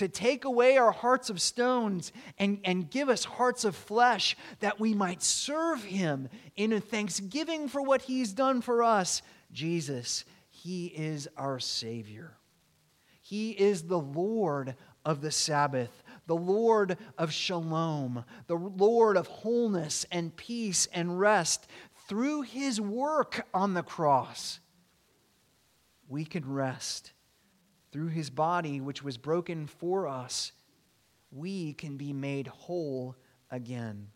To 0.00 0.08
take 0.08 0.46
away 0.46 0.78
our 0.78 0.92
hearts 0.92 1.28
of 1.28 1.42
stones 1.42 2.10
and, 2.38 2.58
and 2.64 2.90
give 2.90 3.10
us 3.10 3.22
hearts 3.22 3.66
of 3.66 3.76
flesh 3.76 4.34
that 4.60 4.80
we 4.80 4.94
might 4.94 5.22
serve 5.22 5.84
him 5.84 6.26
in 6.56 6.72
a 6.72 6.80
thanksgiving 6.80 7.68
for 7.68 7.82
what 7.82 8.00
he's 8.00 8.32
done 8.32 8.62
for 8.62 8.82
us. 8.82 9.20
Jesus, 9.52 10.24
he 10.48 10.86
is 10.86 11.28
our 11.36 11.58
Savior. 11.58 12.32
He 13.20 13.50
is 13.50 13.82
the 13.82 13.98
Lord 13.98 14.74
of 15.04 15.20
the 15.20 15.30
Sabbath, 15.30 16.02
the 16.26 16.34
Lord 16.34 16.96
of 17.18 17.30
shalom, 17.30 18.24
the 18.46 18.56
Lord 18.56 19.18
of 19.18 19.26
wholeness 19.26 20.06
and 20.10 20.34
peace 20.34 20.88
and 20.94 21.20
rest. 21.20 21.66
Through 22.08 22.40
his 22.40 22.80
work 22.80 23.46
on 23.52 23.74
the 23.74 23.82
cross, 23.82 24.60
we 26.08 26.24
can 26.24 26.50
rest 26.50 27.12
through 27.92 28.08
his 28.08 28.30
body, 28.30 28.80
which 28.80 29.02
was 29.02 29.16
broken 29.16 29.66
for 29.66 30.06
us, 30.06 30.52
we 31.32 31.72
can 31.74 31.96
be 31.96 32.12
made 32.12 32.46
whole 32.46 33.16
again. 33.50 34.08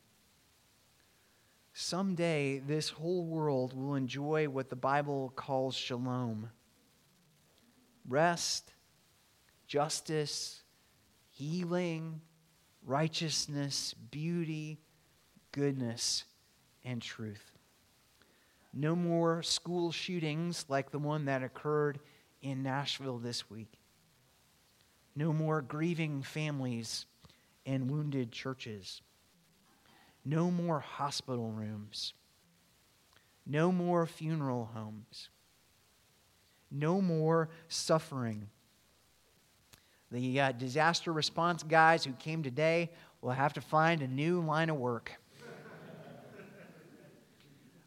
Someday, 1.72 2.60
this 2.60 2.88
whole 2.88 3.24
world 3.24 3.74
will 3.74 3.96
enjoy 3.96 4.48
what 4.48 4.70
the 4.70 4.76
Bible 4.76 5.32
calls 5.34 5.74
shalom 5.74 6.50
rest, 8.06 8.74
justice, 9.66 10.62
healing, 11.30 12.20
righteousness, 12.84 13.94
beauty, 14.10 14.78
goodness, 15.52 16.24
and 16.84 17.00
truth. 17.00 17.52
No 18.72 18.94
more 18.94 19.42
school 19.42 19.90
shootings 19.90 20.66
like 20.68 20.90
the 20.90 20.98
one 20.98 21.24
that 21.24 21.42
occurred 21.42 21.98
in 22.44 22.62
Nashville 22.62 23.18
this 23.18 23.50
week. 23.50 23.72
No 25.16 25.32
more 25.32 25.62
grieving 25.62 26.22
families 26.22 27.06
and 27.64 27.90
wounded 27.90 28.30
churches. 28.30 29.00
No 30.24 30.50
more 30.50 30.80
hospital 30.80 31.50
rooms. 31.50 32.12
No 33.46 33.72
more 33.72 34.06
funeral 34.06 34.70
homes. 34.74 35.30
No 36.70 37.00
more 37.00 37.48
suffering. 37.68 38.48
The 40.10 40.40
uh, 40.40 40.52
disaster 40.52 41.12
response 41.12 41.62
guys 41.62 42.04
who 42.04 42.12
came 42.12 42.42
today 42.42 42.90
will 43.22 43.30
have 43.30 43.54
to 43.54 43.60
find 43.60 44.02
a 44.02 44.08
new 44.08 44.40
line 44.40 44.68
of 44.68 44.76
work. 44.76 45.12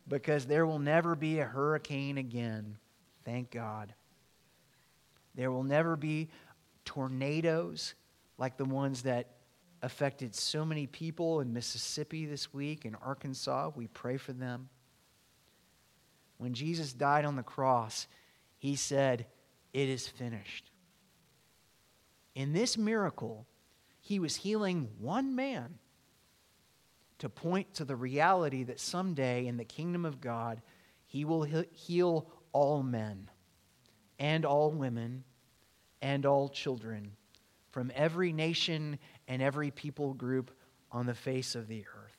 because 0.08 0.46
there 0.46 0.65
will 0.65 0.80
never 0.80 1.15
be 1.15 1.39
a 1.39 1.46
hurricane 1.46 2.17
again. 2.17 2.78
Thank 3.24 3.52
God. 3.52 3.93
There 5.38 5.52
will 5.52 5.63
never 5.63 5.95
be 5.95 6.30
tornadoes 6.84 7.93
like 8.38 8.58
the 8.58 8.65
ones 8.65 9.04
that 9.04 9.28
affected 9.84 10.34
so 10.34 10.65
many 10.65 10.88
people 10.88 11.39
in 11.41 11.54
Mississippi 11.54 12.26
this 12.26 12.52
week, 12.52 12.86
in 12.86 12.95
Arkansas. 12.95 13.71
We 13.76 13.88
pray 13.88 14.17
for 14.17 14.34
them. 14.34 14.69
When 16.39 16.54
Jesus 16.54 16.91
died 16.91 17.23
on 17.23 17.36
the 17.36 17.43
cross, 17.43 18.08
he 18.58 18.76
said, 18.76 19.28
It 19.73 19.88
is 19.88 20.08
finished. 20.08 20.71
In 22.34 22.54
this 22.54 22.78
miracle, 22.78 23.45
he 24.00 24.19
was 24.19 24.38
healing 24.38 24.89
one 25.00 25.36
man 25.36 25.78
to 27.19 27.30
point 27.30 27.73
to 27.76 27.86
the 27.86 27.95
reality 27.95 28.63
that 28.63 28.80
someday 28.80 29.45
in 29.45 29.58
the 29.58 29.65
kingdom 29.65 30.06
of 30.06 30.21
God, 30.21 30.62
he 31.06 31.26
will 31.26 31.43
heal 31.71 32.28
all 32.54 32.84
men 32.84 33.30
and 34.19 34.45
all 34.45 34.71
women 34.71 35.23
and 36.02 36.26
all 36.26 36.50
children 36.50 37.12
from 37.72 37.92
every 37.96 38.32
nation 38.32 38.98
and 39.28 39.42
every 39.42 39.72
people 39.72 40.14
group 40.14 40.52
on 40.92 41.06
the 41.06 41.14
face 41.14 41.56
of 41.56 41.68
the 41.68 41.86
earth. 41.96 42.18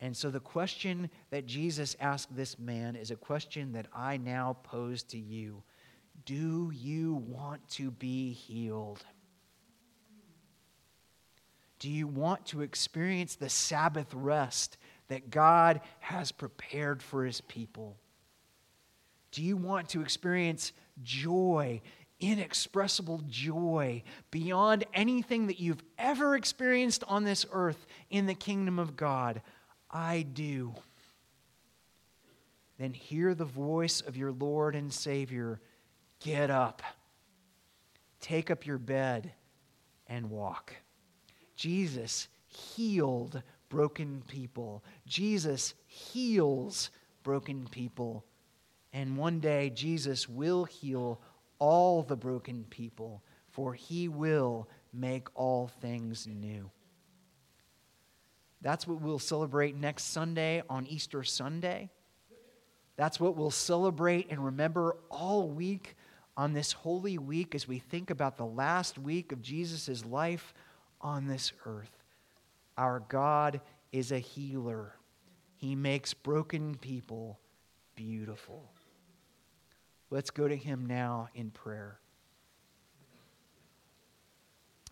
And 0.00 0.16
so 0.16 0.30
the 0.30 0.40
question 0.40 1.10
that 1.30 1.46
Jesus 1.46 1.96
asked 2.00 2.34
this 2.34 2.58
man 2.58 2.96
is 2.96 3.10
a 3.10 3.16
question 3.16 3.72
that 3.72 3.86
I 3.94 4.16
now 4.16 4.56
pose 4.62 5.02
to 5.04 5.18
you 5.18 5.62
Do 6.24 6.70
you 6.74 7.14
want 7.14 7.66
to 7.70 7.90
be 7.90 8.32
healed? 8.32 9.04
Do 11.78 11.90
you 11.90 12.06
want 12.06 12.44
to 12.46 12.60
experience 12.60 13.36
the 13.36 13.48
Sabbath 13.48 14.12
rest 14.12 14.76
that 15.08 15.30
God 15.30 15.80
has 16.00 16.30
prepared 16.30 17.02
for 17.02 17.24
his 17.24 17.40
people? 17.40 17.96
Do 19.32 19.42
you 19.42 19.56
want 19.56 19.88
to 19.90 20.02
experience 20.02 20.72
joy, 21.02 21.80
inexpressible 22.20 23.22
joy 23.28 24.02
beyond 24.30 24.84
anything 24.94 25.46
that 25.48 25.58
you've 25.58 25.82
ever 25.98 26.36
experienced 26.36 27.02
on 27.08 27.24
this 27.24 27.46
earth 27.52 27.86
in 28.10 28.26
the 28.26 28.34
kingdom 28.34 28.78
of 28.78 28.96
God? 28.96 29.42
I 29.90 30.22
do. 30.22 30.74
Then 32.78 32.94
hear 32.94 33.34
the 33.34 33.44
voice 33.44 34.00
of 34.00 34.16
your 34.16 34.32
Lord 34.32 34.74
and 34.74 34.92
Savior. 34.92 35.60
Get 36.20 36.50
up, 36.50 36.82
take 38.20 38.50
up 38.50 38.66
your 38.66 38.78
bed, 38.78 39.32
and 40.06 40.30
walk. 40.30 40.74
Jesus 41.56 42.28
healed 42.46 43.42
broken 43.68 44.22
people. 44.26 44.82
Jesus 45.06 45.74
heals 45.86 46.90
broken 47.22 47.66
people. 47.70 48.24
And 48.92 49.16
one 49.16 49.40
day, 49.40 49.70
Jesus 49.70 50.28
will 50.28 50.64
heal 50.64 51.20
all 51.60 52.02
the 52.02 52.16
broken 52.16 52.64
people, 52.68 53.22
for 53.50 53.72
he 53.74 54.08
will 54.08 54.68
make 54.92 55.28
all 55.36 55.68
things 55.80 56.26
new. 56.26 56.68
That's 58.62 58.86
what 58.86 59.00
we'll 59.00 59.20
celebrate 59.20 59.76
next 59.76 60.04
Sunday 60.04 60.62
on 60.68 60.86
Easter 60.86 61.22
Sunday. 61.22 61.90
That's 62.96 63.18
what 63.18 63.36
we'll 63.36 63.50
celebrate 63.50 64.26
and 64.30 64.44
remember 64.44 64.96
all 65.10 65.48
week 65.48 65.96
on 66.36 66.52
this 66.52 66.72
holy 66.72 67.16
week 67.18 67.54
as 67.54 67.66
we 67.66 67.78
think 67.78 68.10
about 68.10 68.36
the 68.36 68.44
last 68.44 68.98
week 68.98 69.32
of 69.32 69.40
Jesus' 69.40 70.04
life 70.04 70.52
on 71.00 71.26
this 71.26 71.52
earth. 71.64 71.90
Our 72.76 73.00
God 73.08 73.60
is 73.92 74.12
a 74.12 74.18
healer, 74.18 74.94
He 75.56 75.74
makes 75.74 76.14
broken 76.14 76.76
people 76.76 77.38
beautiful. 77.96 78.70
Let's 80.10 80.30
go 80.30 80.48
to 80.48 80.56
Him 80.56 80.86
now 80.86 81.28
in 81.34 81.50
prayer. 81.50 81.98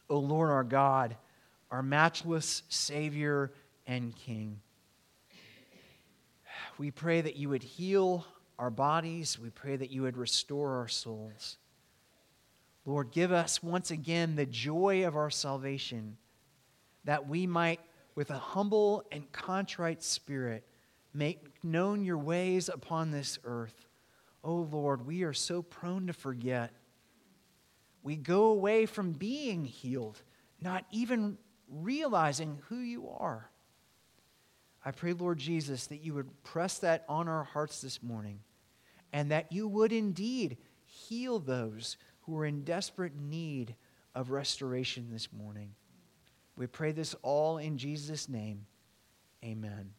O 0.08 0.18
Lord 0.18 0.50
our 0.50 0.64
God, 0.64 1.16
our 1.70 1.82
matchless 1.82 2.62
Savior 2.68 3.52
and 3.86 4.14
King. 4.14 4.60
We 6.78 6.90
pray 6.90 7.20
that 7.20 7.36
you 7.36 7.48
would 7.48 7.62
heal 7.62 8.24
our 8.58 8.70
bodies. 8.70 9.38
We 9.38 9.50
pray 9.50 9.76
that 9.76 9.90
you 9.90 10.02
would 10.02 10.16
restore 10.16 10.76
our 10.76 10.88
souls. 10.88 11.58
Lord, 12.86 13.10
give 13.10 13.32
us 13.32 13.62
once 13.62 13.90
again 13.90 14.36
the 14.36 14.46
joy 14.46 15.06
of 15.06 15.16
our 15.16 15.30
salvation, 15.30 16.16
that 17.04 17.28
we 17.28 17.46
might, 17.46 17.80
with 18.14 18.30
a 18.30 18.38
humble 18.38 19.04
and 19.12 19.30
contrite 19.30 20.02
spirit, 20.02 20.64
make 21.12 21.62
known 21.62 22.04
your 22.04 22.18
ways 22.18 22.68
upon 22.68 23.10
this 23.10 23.38
earth. 23.44 23.87
Oh 24.44 24.68
Lord, 24.70 25.06
we 25.06 25.22
are 25.24 25.32
so 25.32 25.62
prone 25.62 26.06
to 26.06 26.12
forget. 26.12 26.72
We 28.02 28.16
go 28.16 28.44
away 28.46 28.86
from 28.86 29.12
being 29.12 29.64
healed, 29.64 30.22
not 30.60 30.84
even 30.90 31.36
realizing 31.68 32.60
who 32.68 32.78
you 32.78 33.08
are. 33.08 33.50
I 34.84 34.92
pray, 34.92 35.12
Lord 35.12 35.38
Jesus, 35.38 35.86
that 35.88 36.04
you 36.04 36.14
would 36.14 36.42
press 36.44 36.78
that 36.78 37.04
on 37.08 37.28
our 37.28 37.44
hearts 37.44 37.80
this 37.80 38.02
morning 38.02 38.40
and 39.12 39.30
that 39.30 39.52
you 39.52 39.68
would 39.68 39.92
indeed 39.92 40.56
heal 40.84 41.38
those 41.38 41.96
who 42.22 42.38
are 42.38 42.46
in 42.46 42.64
desperate 42.64 43.16
need 43.16 43.74
of 44.14 44.30
restoration 44.30 45.08
this 45.10 45.32
morning. 45.32 45.74
We 46.56 46.66
pray 46.66 46.92
this 46.92 47.14
all 47.22 47.58
in 47.58 47.78
Jesus' 47.78 48.28
name. 48.28 48.66
Amen. 49.44 49.90